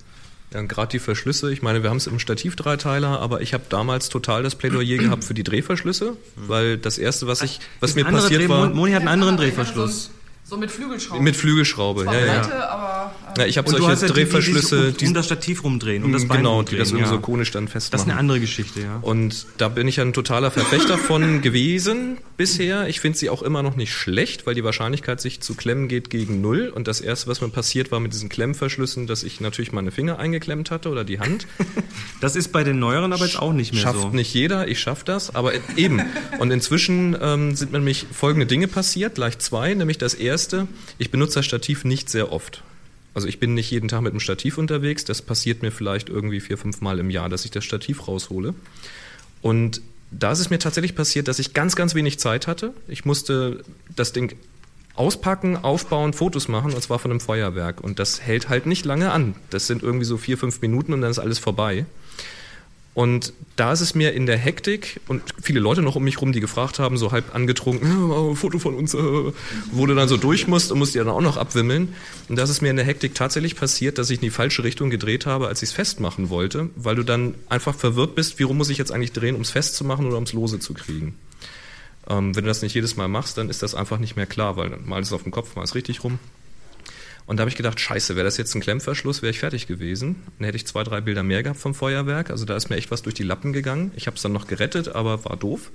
Ja, 0.55 0.63
gerade 0.63 0.93
die 0.93 0.99
Verschlüsse, 1.01 1.53
ich 1.53 1.61
meine, 1.61 1.83
wir 1.83 1.91
haben 1.91 1.97
es 1.97 2.07
im 2.07 2.21
Stativ-Dreiteiler, 2.21 3.21
aber 3.21 3.41
ich 3.41 3.53
habe 3.53 3.65
damals 3.69 4.09
total 4.09 4.45
das 4.45 4.55
Plädoyer 4.55 4.97
gehabt 4.97 5.25
für 5.25 5.35
die 5.35 5.43
Drehverschlüsse, 5.43 6.17
weil 6.37 6.79
das 6.79 6.99
erste, 6.99 7.27
was 7.27 7.43
ich, 7.43 7.61
was 7.81 7.97
mir 7.97 8.05
passiert 8.05 8.43
Dreh 8.43 8.49
war. 8.49 8.69
Moni 8.71 8.93
hat 8.93 9.01
einen 9.01 9.09
anderen 9.09 9.37
Drehverschluss. 9.37 10.11
So 10.45 10.57
mit 10.57 10.71
Flügelschraube. 10.71 11.21
Mit 11.23 11.35
Flügelschraube, 11.35 12.05
ja, 12.05 12.13
ja. 12.13 12.41
Breite, 12.41 12.71
aber, 12.71 12.89
ja. 13.37 13.47
Ich 13.47 13.59
habe 13.59 13.69
solche 13.69 14.07
ja 14.07 14.13
Drehverschlüsse, 14.13 14.93
die, 14.93 14.99
die, 14.99 15.07
um 15.07 15.15
das 15.15 15.27
Stativ 15.27 15.65
rumdrehen, 15.65 16.05
um 16.05 16.13
das 16.13 16.25
mm, 16.25 16.29
Bein 16.29 16.39
Genau, 16.39 16.63
die 16.63 16.77
das 16.77 16.89
irgendwie 16.89 17.05
ja. 17.05 17.11
so 17.11 17.21
konisch 17.21 17.51
dann 17.51 17.69
festmachen. 17.69 17.93
Das 17.93 18.03
ist 18.03 18.09
eine 18.09 18.19
andere 18.19 18.41
Geschichte, 18.41 18.81
ja. 18.81 18.99
Und 19.03 19.47
da 19.59 19.69
bin 19.69 19.89
ich 19.89 20.01
ein 20.01 20.13
totaler 20.13 20.51
Verfechter 20.51 20.99
von 20.99 21.43
gewesen 21.43 22.19
bisher. 22.37 22.89
Ich 22.89 23.01
finde 23.01 23.19
sie 23.19 23.31
auch 23.31 23.43
immer 23.43 23.63
noch 23.63 23.77
nicht 23.77 23.93
schlecht, 23.93 24.47
weil 24.47 24.55
die 24.55 24.65
Wahrscheinlichkeit, 24.65 25.21
sich 25.21 25.41
zu 25.41 25.55
klemmen, 25.55 25.89
geht 25.89 26.11
gegen 26.11 26.41
null. 26.41 26.73
Und 26.75 26.89
das 26.89 27.01
erste, 27.01 27.29
was 27.29 27.41
mir 27.41 27.49
passiert, 27.49 27.91
war 27.91 28.01
mit 28.01 28.13
diesen 28.13 28.29
Klemmverschlüssen, 28.29 29.07
dass 29.07 29.23
ich 29.23 29.41
natürlich 29.41 29.73
meine 29.73 29.91
Finger 29.91 30.19
eingeklemmt 30.19 30.71
hatte 30.71 30.89
oder 30.89 31.05
die 31.05 31.21
Hand. 31.21 31.47
das 32.21 32.37
ist 32.37 32.53
bei 32.53 32.65
den 32.65 32.79
neueren 32.79 33.13
aber 33.13 33.25
jetzt 33.25 33.39
auch 33.39 33.53
nicht 33.53 33.73
mehr 33.73 33.83
Schafft 33.83 33.97
so. 33.97 34.03
Schafft 34.03 34.15
nicht 34.15 34.35
jeder, 34.35 34.69
ich 34.69 34.81
schaffe 34.81 35.05
das, 35.05 35.35
aber 35.35 35.53
eben. 35.77 36.03
Und 36.39 36.51
inzwischen 36.51 37.17
ähm, 37.21 37.57
sind 37.57 37.73
nämlich 37.73 38.07
folgende 38.13 38.47
Dinge 38.47 38.69
passiert, 38.69 39.17
gleich 39.17 39.39
zwei, 39.39 39.75
nämlich 39.75 39.99
das 39.99 40.15
erste, 40.15 40.69
ich 40.99 41.11
benutze 41.11 41.37
das 41.37 41.47
Stativ 41.47 41.85
nicht 41.85 42.11
sehr 42.11 42.33
oft. 42.33 42.63
Also 43.17 43.29
ich 43.29 43.41
bin 43.41 43.55
nicht 43.55 43.71
jeden 43.71 43.89
Tag 43.89 44.03
mit 44.03 44.13
dem 44.13 44.21
Stativ 44.21 44.59
unterwegs. 44.59 45.03
Das 45.07 45.23
passiert 45.23 45.63
mir 45.63 45.73
vielleicht 45.73 46.11
irgendwie 46.11 46.39
vier, 46.39 46.59
fünf 46.59 46.83
Mal 46.83 46.99
im 46.99 47.09
Jahr, 47.09 47.31
dass 47.31 47.47
ich 47.47 47.51
das 47.51 47.65
Stativ 47.65 48.07
raushole. 48.07 48.53
Und 49.41 49.81
da 50.11 50.33
ist 50.33 50.41
es 50.41 50.51
mir 50.51 50.59
tatsächlich 50.59 50.95
passiert, 50.95 51.27
dass 51.27 51.39
ich 51.39 51.55
ganz, 51.55 51.77
ganz 51.77 51.95
wenig 51.95 52.19
Zeit 52.19 52.47
hatte. 52.47 52.75
Ich 52.89 53.07
musste 53.07 53.65
das 53.89 54.13
Ding 54.13 54.37
auspacken, 54.97 55.57
aufbauen, 55.57 56.13
Fotos 56.13 56.49
machen, 56.49 56.75
und 56.75 56.83
zwar 56.83 56.99
von 56.99 57.11
einem 57.11 57.21
Feuerwerk. 57.21 57.81
Und 57.81 57.99
das 57.99 58.21
hält 58.21 58.51
halt 58.51 58.67
nicht 58.67 58.85
lange 58.85 59.11
an. 59.11 59.35
Das 59.49 59.67
sind 59.67 59.83
irgendwie 59.83 60.05
so 60.05 60.19
vier, 60.19 60.37
fünf 60.37 60.61
Minuten 60.61 60.93
und 60.93 61.01
dann 61.01 61.11
ist 61.11 61.19
alles 61.19 61.39
vorbei. 61.39 61.87
Und 62.97 63.35
da 63.57 63.73
ist 63.73 63.83
es 63.83 63.95
mir 63.95 64.15
in 64.15 64.25
der 64.25 64.39
Hektik 64.39 65.03
und 65.07 65.23
viele 65.43 65.61
Leute 65.61 65.83
noch 65.83 65.97
um 65.97 66.05
mich 66.05 66.19
rum, 66.23 66.33
die 66.33 66.41
gefragt 66.41 66.79
haben, 66.79 66.97
so 66.97 67.13
halb 67.13 67.35
angetrunken, 67.35 68.11
äh, 68.11 68.35
Foto 68.35 68.59
von 68.59 68.75
uns, 68.75 68.95
äh, 68.95 69.33
wurde 69.71 69.95
dann 69.95 70.09
so 70.09 70.17
durch 70.17 70.49
musste 70.49 70.73
und 70.73 70.79
musste 70.79 70.97
ja 70.97 71.05
dann 71.05 71.13
auch 71.13 71.21
noch 71.21 71.37
abwimmeln. 71.37 71.93
Und 72.31 72.37
da 72.37 72.45
ist 72.45 72.49
es 72.49 72.63
mir 72.63 72.71
in 72.71 72.77
der 72.77 72.87
Hektik 72.87 73.15
tatsächlich 73.15 73.55
passiert, 73.55 73.99
dass 73.99 74.09
ich 74.09 74.17
in 74.17 74.23
die 74.23 74.31
falsche 74.31 74.65
Richtung 74.65 74.89
gedreht 74.89 75.27
habe, 75.27 75.47
als 75.47 75.63
ich 75.63 75.69
es 75.69 75.75
festmachen 75.75 76.31
wollte, 76.31 76.71
weil 76.75 76.95
du 76.95 77.03
dann 77.03 77.35
einfach 77.51 77.75
verwirrt 77.75 78.15
bist, 78.15 78.39
wie 78.39 78.45
rum 78.45 78.57
muss 78.57 78.71
ich 78.71 78.79
jetzt 78.79 78.93
eigentlich 78.93 79.13
drehen, 79.13 79.35
um 79.35 79.43
es 79.43 79.51
festzumachen 79.51 80.07
oder 80.07 80.17
um 80.17 80.25
es 80.25 80.33
lose 80.33 80.59
zu 80.59 80.73
kriegen. 80.73 81.19
Ähm, 82.09 82.35
wenn 82.35 82.45
du 82.45 82.49
das 82.49 82.63
nicht 82.63 82.73
jedes 82.73 82.97
Mal 82.97 83.09
machst, 83.09 83.37
dann 83.37 83.51
ist 83.51 83.63
das 83.63 83.75
einfach 83.75 83.99
nicht 83.99 84.17
mehr 84.17 84.25
klar, 84.25 84.57
weil 84.57 84.71
mal 84.87 85.03
ist 85.03 85.09
es 85.09 85.13
auf 85.13 85.23
dem 85.23 85.33
Kopf, 85.33 85.55
mal 85.55 85.65
ist 85.65 85.71
es 85.73 85.75
richtig 85.75 86.03
rum. 86.03 86.19
Und 87.27 87.39
da 87.39 87.43
habe 87.43 87.51
ich 87.51 87.57
gedacht, 87.57 87.81
scheiße, 87.81 88.15
wäre 88.15 88.25
das 88.25 88.37
jetzt 88.37 88.55
ein 88.55 88.61
Klemmverschluss, 88.61 89.21
wäre 89.21 89.31
ich 89.31 89.41
fertig 89.41 89.67
gewesen. 89.67 90.17
Dann 90.39 90.47
hätte 90.47 90.57
ich 90.57 90.67
zwei, 90.67 90.85
drei 90.85 91.01
Bilder 91.01 91.25
mehr 91.25 91.43
gehabt 91.43 91.59
vom 91.59 91.75
Feuerwerk. 91.75 92.31
Also 92.31 92.45
da 92.45 92.57
ist 92.57 92.71
mir 92.71 92.77
echt 92.77 92.91
was 92.91 93.03
durch 93.03 93.15
die 93.17 93.25
Lappen 93.25 93.53
gegangen. 93.53 93.91
Ich 93.97 94.07
habe 94.07 94.17
es 94.17 94.23
dann 94.23 94.33
noch 94.33 94.47
gerettet, 94.47 94.89
aber 94.89 95.25
war 95.25 95.37
doof. 95.37 95.73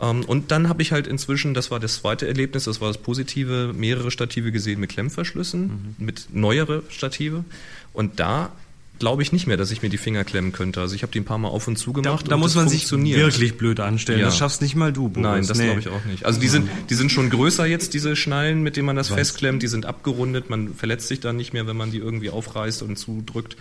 Ähm, 0.00 0.24
und 0.24 0.52
dann 0.52 0.68
habe 0.68 0.82
ich 0.82 0.92
halt 0.92 1.08
inzwischen, 1.08 1.54
das 1.54 1.72
war 1.72 1.80
das 1.80 1.96
zweite 1.96 2.28
Erlebnis, 2.28 2.64
das 2.64 2.80
war 2.80 2.88
das 2.88 2.98
Positive, 2.98 3.72
mehrere 3.74 4.12
Stative 4.12 4.52
gesehen 4.52 4.78
mit 4.78 4.90
Klemmverschlüssen, 4.90 5.94
mhm. 5.98 6.04
mit 6.04 6.28
neuere 6.32 6.84
Stative. 6.88 7.44
Und 7.92 8.20
da 8.20 8.52
glaube 9.00 9.22
ich 9.22 9.32
nicht 9.32 9.48
mehr, 9.48 9.56
dass 9.56 9.72
ich 9.72 9.82
mir 9.82 9.88
die 9.88 9.98
Finger 9.98 10.22
klemmen 10.22 10.52
könnte. 10.52 10.80
Also 10.80 10.94
ich 10.94 11.02
habe 11.02 11.10
die 11.10 11.18
ein 11.18 11.24
paar 11.24 11.38
Mal 11.38 11.48
auf 11.48 11.66
und 11.66 11.76
zu 11.76 11.92
gemacht. 11.92 12.26
Da, 12.26 12.30
da 12.30 12.36
muss 12.36 12.54
man 12.54 12.68
sich 12.68 12.88
wirklich 12.92 13.56
blöd 13.58 13.80
anstellen. 13.80 14.20
Ja. 14.20 14.26
Das 14.26 14.36
schaffst 14.36 14.62
nicht 14.62 14.76
mal 14.76 14.92
du, 14.92 15.08
Boris. 15.08 15.22
Nein, 15.22 15.46
das 15.46 15.58
nee. 15.58 15.64
glaube 15.64 15.80
ich 15.80 15.88
auch 15.88 16.04
nicht. 16.04 16.24
Also 16.24 16.38
die 16.38 16.48
sind, 16.48 16.68
die 16.88 16.94
sind 16.94 17.10
schon 17.10 17.30
größer 17.30 17.66
jetzt, 17.66 17.94
diese 17.94 18.14
Schnallen, 18.14 18.62
mit 18.62 18.76
denen 18.76 18.86
man 18.86 18.96
das 18.96 19.08
festklemmt. 19.08 19.62
Die 19.62 19.68
sind 19.68 19.86
abgerundet. 19.86 20.50
Man 20.50 20.74
verletzt 20.74 21.08
sich 21.08 21.18
dann 21.18 21.36
nicht 21.36 21.52
mehr, 21.52 21.66
wenn 21.66 21.76
man 21.76 21.90
die 21.90 21.98
irgendwie 21.98 22.30
aufreißt 22.30 22.82
und 22.82 22.96
zudrückt. 22.96 23.56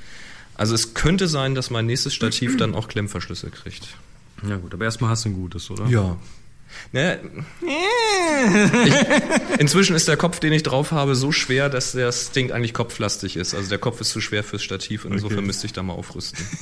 Also 0.55 0.75
es 0.75 0.93
könnte 0.93 1.27
sein, 1.27 1.55
dass 1.55 1.71
mein 1.71 1.87
nächstes 1.87 2.13
Stativ 2.13 2.57
dann 2.57 2.75
auch 2.75 2.87
Klemmverschlüsse 2.87 3.49
kriegt. 3.49 3.87
Ja 4.47 4.57
gut, 4.57 4.73
aber 4.73 4.85
erstmal 4.85 5.09
hast 5.09 5.25
du 5.25 5.29
ein 5.29 5.35
gutes, 5.35 5.71
oder? 5.71 5.87
Ja. 5.87 6.17
Naja, 6.91 7.17
ich, 8.85 9.59
inzwischen 9.59 9.95
ist 9.95 10.07
der 10.07 10.17
Kopf, 10.17 10.39
den 10.39 10.53
ich 10.53 10.63
drauf 10.63 10.91
habe, 10.91 11.15
so 11.15 11.31
schwer, 11.31 11.69
dass 11.69 11.91
das 11.91 12.31
Ding 12.31 12.51
eigentlich 12.51 12.73
kopflastig 12.73 13.35
ist. 13.37 13.53
Also 13.53 13.69
der 13.69 13.77
Kopf 13.77 14.01
ist 14.01 14.09
zu 14.09 14.21
schwer 14.21 14.43
fürs 14.43 14.63
Stativ 14.63 15.05
und 15.05 15.13
insofern 15.13 15.45
müsste 15.45 15.65
ich 15.65 15.73
da 15.73 15.83
mal 15.83 15.93
aufrüsten. 15.93 16.45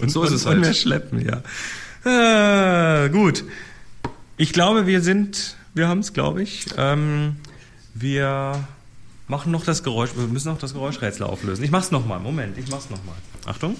Und 0.00 0.10
so 0.10 0.24
ist 0.24 0.32
es 0.32 0.44
halt. 0.44 0.56
Und 0.56 0.62
mehr 0.62 0.74
schleppen, 0.74 1.24
ja. 1.24 3.04
Äh, 3.04 3.10
gut. 3.10 3.44
Ich 4.36 4.52
glaube, 4.52 4.86
wir 4.86 5.02
sind, 5.02 5.56
wir 5.74 5.86
haben 5.86 6.00
es, 6.00 6.12
glaube 6.12 6.42
ich. 6.42 6.66
Ähm, 6.76 7.36
wir 7.94 8.66
machen 9.28 9.52
noch 9.52 9.64
das 9.64 9.82
Geräusch, 9.82 10.10
wir 10.16 10.26
müssen 10.26 10.48
noch 10.48 10.58
das 10.58 10.72
Geräuschrätsel 10.72 11.24
auflösen. 11.24 11.62
Ich 11.64 11.70
mach's 11.70 11.90
nochmal. 11.90 12.18
Moment, 12.18 12.58
ich 12.58 12.68
mach's 12.68 12.90
nochmal. 12.90 13.14
Achtung. 13.46 13.76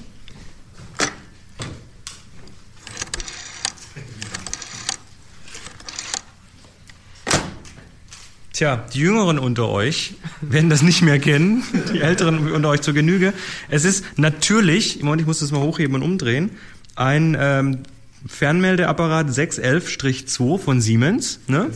Tja, 8.59 8.85
die 8.93 8.99
Jüngeren 8.99 9.39
unter 9.39 9.69
euch 9.69 10.15
werden 10.41 10.69
das 10.69 10.83
nicht 10.83 11.01
mehr 11.01 11.21
kennen, 11.21 11.63
die 11.93 12.01
Älteren 12.01 12.51
unter 12.51 12.71
euch 12.71 12.81
zur 12.81 12.93
Genüge. 12.93 13.33
Es 13.69 13.85
ist 13.85 14.05
natürlich, 14.17 15.01
Moment, 15.01 15.21
ich 15.21 15.29
muss 15.29 15.39
das 15.39 15.53
mal 15.53 15.61
hochheben 15.61 15.95
und 15.95 16.03
umdrehen, 16.03 16.51
ein 16.97 17.37
ähm, 17.39 17.79
Fernmeldeapparat 18.27 19.29
611-2 19.29 20.59
von 20.59 20.81
Siemens. 20.81 21.39
Ne? 21.47 21.71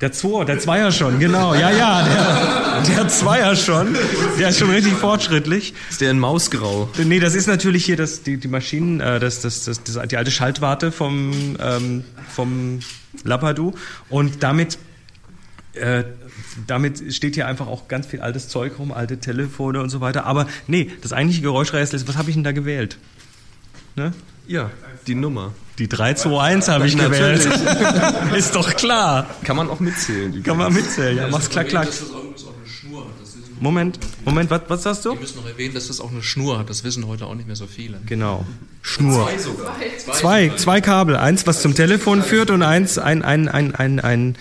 Der 0.00 0.10
Zweier, 0.10 0.44
der 0.44 0.58
Zweier 0.58 0.90
schon, 0.90 1.20
genau. 1.20 1.54
Ja, 1.54 1.70
ja, 1.70 2.02
der, 2.02 2.96
der 2.96 3.06
Zweier 3.06 3.54
schon. 3.54 3.96
Der 4.40 4.48
ist 4.48 4.58
schon 4.58 4.70
richtig 4.70 4.94
fortschrittlich. 4.94 5.72
Ist 5.88 6.00
der 6.00 6.10
in 6.10 6.18
Mausgrau? 6.18 6.88
Nee, 6.98 7.20
das 7.20 7.36
ist 7.36 7.46
natürlich 7.46 7.84
hier 7.84 7.96
das, 7.96 8.24
die, 8.24 8.38
die 8.38 8.48
Maschinen, 8.48 8.98
äh, 8.98 9.20
das, 9.20 9.40
das, 9.40 9.64
das, 9.66 9.84
das, 9.84 10.08
die 10.08 10.16
alte 10.16 10.32
Schaltwarte 10.32 10.90
vom, 10.90 11.56
ähm, 11.60 12.02
vom 12.28 12.80
Lapadu. 13.22 13.72
Und 14.10 14.42
damit 14.42 14.78
äh, 15.76 16.04
damit 16.66 17.14
steht 17.14 17.34
hier 17.34 17.46
einfach 17.46 17.66
auch 17.66 17.88
ganz 17.88 18.06
viel 18.06 18.20
altes 18.20 18.48
Zeug 18.48 18.78
rum, 18.78 18.92
alte 18.92 19.18
Telefone 19.18 19.80
und 19.80 19.90
so 19.90 20.00
weiter. 20.00 20.24
Aber 20.26 20.46
nee, 20.66 20.90
das 21.02 21.12
eigentliche 21.12 21.42
Geräuschrätsel 21.42 21.96
ist, 21.96 22.08
was 22.08 22.16
habe 22.16 22.30
ich 22.30 22.36
denn 22.36 22.44
da 22.44 22.52
gewählt? 22.52 22.98
Ne? 23.94 24.12
Ja, 24.46 24.70
die 25.06 25.14
Nummer. 25.14 25.54
Die 25.78 25.88
321 25.88 26.72
habe 26.72 26.86
ich 26.86 26.96
gewählt. 26.96 27.48
ist 28.36 28.54
doch 28.54 28.74
klar. 28.74 29.28
Kann 29.44 29.56
man 29.56 29.68
auch 29.68 29.80
mitzählen. 29.80 30.42
Kann 30.42 30.56
man 30.56 30.72
mitzählen, 30.72 31.16
ja. 31.16 31.28
Mach's 31.28 31.50
klack, 31.50 31.68
klack. 31.68 31.88
Moment, 33.58 33.98
Moment, 34.24 34.50
was, 34.50 34.62
was 34.68 34.82
sagst 34.82 35.04
du? 35.06 35.12
Wir 35.12 35.20
müssen 35.20 35.38
noch 35.38 35.48
erwähnen, 35.48 35.74
dass 35.74 35.88
das 35.88 36.00
auch 36.00 36.10
eine 36.10 36.22
Schnur 36.22 36.58
hat. 36.58 36.68
Das 36.68 36.84
wissen 36.84 37.06
heute 37.06 37.26
auch 37.26 37.34
nicht 37.34 37.46
mehr 37.46 37.56
so 37.56 37.66
viele. 37.66 37.98
Genau. 38.04 38.44
Schnur. 38.82 39.26
Zwei 39.26 39.38
sogar. 39.38 39.76
Zwei, 40.12 40.52
zwei 40.56 40.80
Kabel. 40.82 41.16
Eins, 41.16 41.46
was 41.46 41.62
zum 41.62 41.74
Telefon 41.74 42.22
führt 42.22 42.50
und 42.50 42.62
eins, 42.62 42.98
ein, 42.98 43.22
ein, 43.22 43.48
ein, 43.48 43.74
ein, 43.74 44.00
ein 44.00 44.36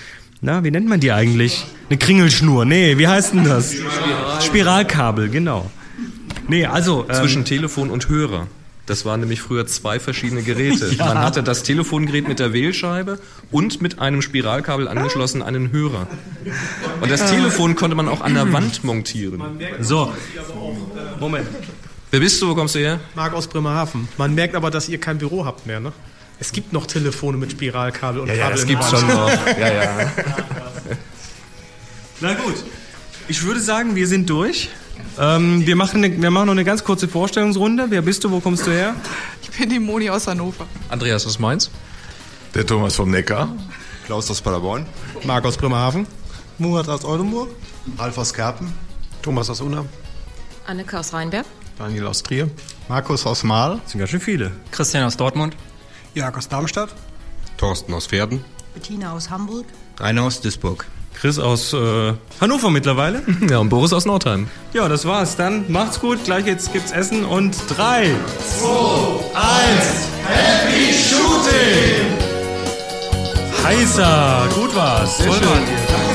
na, 0.46 0.64
wie 0.64 0.70
nennt 0.70 0.88
man 0.88 1.00
die 1.00 1.12
eigentlich? 1.12 1.66
Eine 1.90 1.98
Kringelschnur. 1.98 2.66
Nee, 2.66 3.00
wie 3.00 3.08
heißt 3.08 3.34
denn 3.34 3.46
das? 3.46 3.74
Spiral. 3.74 4.42
Spiralkabel, 4.42 5.30
genau. 5.30 5.72
Nee, 6.48 6.68
also. 6.68 7.06
Ähm, 7.10 7.16
Zwischen 7.16 7.46
Telefon 7.46 7.90
und 7.90 8.10
Hörer. 8.10 8.46
Das 8.86 9.04
waren 9.04 9.22
nämlich 9.22 9.42
früher 9.42 9.66
zwei 9.66 10.00
verschiedene 10.00 10.44
Geräte. 10.44 10.94
ja. 10.98 11.06
Man 11.06 11.18
hatte 11.18 11.42
das 11.42 11.64
Telefongerät 11.64 12.28
mit 12.28 12.38
der 12.38 12.54
Wählscheibe 12.54 13.18
und 13.50 13.82
mit 13.82 13.98
einem 13.98 14.22
Spiralkabel 14.22 14.88
angeschlossen 14.88 15.42
einen 15.42 15.72
Hörer. 15.72 16.06
Und 17.02 17.10
das 17.10 17.28
Telefon 17.32 17.74
konnte 17.76 17.96
man 17.96 18.08
auch 18.08 18.22
an 18.22 18.36
der 18.36 18.54
Wand 18.54 18.84
montieren. 18.84 19.42
So. 19.80 20.14
Moment. 21.20 21.48
Wer 22.12 22.20
bist 22.20 22.40
du? 22.40 22.50
Wo 22.50 22.54
kommst 22.54 22.76
du 22.76 22.80
her? 22.80 23.00
Marc 23.16 23.34
aus 23.34 23.48
Bremerhaven. 23.48 24.08
Man 24.20 24.36
merkt 24.36 24.54
aber, 24.54 24.70
dass 24.70 24.88
ihr 24.88 25.00
kein 25.00 25.18
Büro 25.18 25.44
habt 25.44 25.66
mehr, 25.66 25.80
ne? 25.80 25.92
Es 26.40 26.52
gibt 26.52 26.74
noch 26.74 26.86
Telefone 26.86 27.38
mit 27.38 27.52
Spiralkabel 27.52 28.22
und 28.22 28.28
ja, 28.28 28.36
Kabel. 28.36 28.50
Ja, 28.50 28.56
das 28.56 28.66
gibt's 28.66 28.90
schon 28.90 29.08
noch. 29.08 29.30
Ja, 29.60 29.74
ja. 29.74 30.12
Na 32.22 32.34
gut. 32.34 32.56
Ich 33.28 33.44
würde 33.44 33.60
sagen, 33.60 33.96
wir 33.96 34.08
sind 34.08 34.30
durch. 34.30 34.70
Ähm, 35.20 35.66
wir, 35.66 35.76
machen 35.76 36.04
eine, 36.04 36.22
wir 36.22 36.32
machen 36.32 36.48
noch 36.48 36.54
eine 36.54 36.64
ganz 36.64 36.84
kurze 36.84 37.08
Vorstellungsrunde. 37.08 37.86
Wer 37.90 38.02
bist 38.02 38.24
du? 38.24 38.32
Wo 38.32 38.40
kommst 38.40 38.68
du 38.68 38.72
her? 38.72 38.96
Ich 39.42 39.50
bin 39.50 39.70
die 39.70 39.80
Moni 39.80 40.10
aus 40.10 40.28
Hannover. 40.28 40.66
Andreas 40.90 41.26
aus 41.26 41.40
Mainz. 41.40 41.70
Der 42.54 42.66
Thomas 42.66 42.96
vom 42.96 43.10
Neckar. 43.12 43.56
Klaus 44.06 44.30
aus 44.30 44.42
Paderborn. 44.42 44.86
Marc 45.24 45.46
aus 45.46 45.58
Bremerhaven. 45.58 46.06
Murat 46.58 46.88
aus 46.90 47.04
Oldenburg. 47.04 47.50
Ralf 47.98 48.18
aus 48.18 48.34
Kerpen. 48.34 48.74
Thomas 49.22 49.50
aus 49.50 49.62
Unna. 49.62 49.86
Anneke 50.68 51.00
aus 51.00 51.14
Rheinberg. 51.14 51.46
Daniel 51.78 52.08
aus 52.08 52.24
Trier. 52.24 52.50
Markus 52.88 53.26
aus 53.26 53.44
Mahl. 53.44 53.80
Das 53.84 53.92
sind 53.92 54.00
ganz 54.00 54.12
schön 54.12 54.22
viele. 54.22 54.52
Christian 54.72 55.04
aus 55.04 55.18
Dortmund. 55.18 55.56
Jörg 56.16 56.36
aus 56.38 56.48
Darmstadt. 56.48 56.90
Thorsten 57.58 57.94
aus 57.94 58.08
Pferden. 58.08 58.44
Bettina 58.74 59.14
aus 59.14 59.30
Hamburg. 59.30 59.66
Rainer 60.00 60.24
aus 60.24 60.42
Duisburg. 60.42 60.86
Chris 61.14 61.40
aus 61.40 61.72
äh, 61.74 62.14
Hannover 62.42 62.70
mittlerweile. 62.72 63.22
Ja, 63.50 63.60
und 63.60 63.70
Boris 63.70 63.94
aus 63.94 64.06
Nordheim. 64.06 64.50
Ja, 64.74 64.88
das 64.90 65.06
war's. 65.06 65.36
Dann 65.36 65.72
macht's 65.72 66.00
gut. 66.00 66.24
Gleich 66.26 66.46
jetzt 66.46 66.74
gibt's 66.74 66.92
Essen 66.92 67.24
und 67.26 67.56
3, 67.70 68.14
2, 68.60 68.68
1, 69.34 70.10
Happy 70.26 70.94
Shooting! 70.94 72.16
Heißer. 73.64 74.48
Gut 74.56 74.76
war's. 74.76 75.18
Sehr 75.18 75.28
Voll 75.28 75.38
schön. 75.38 75.48
Juhu. 75.48 76.15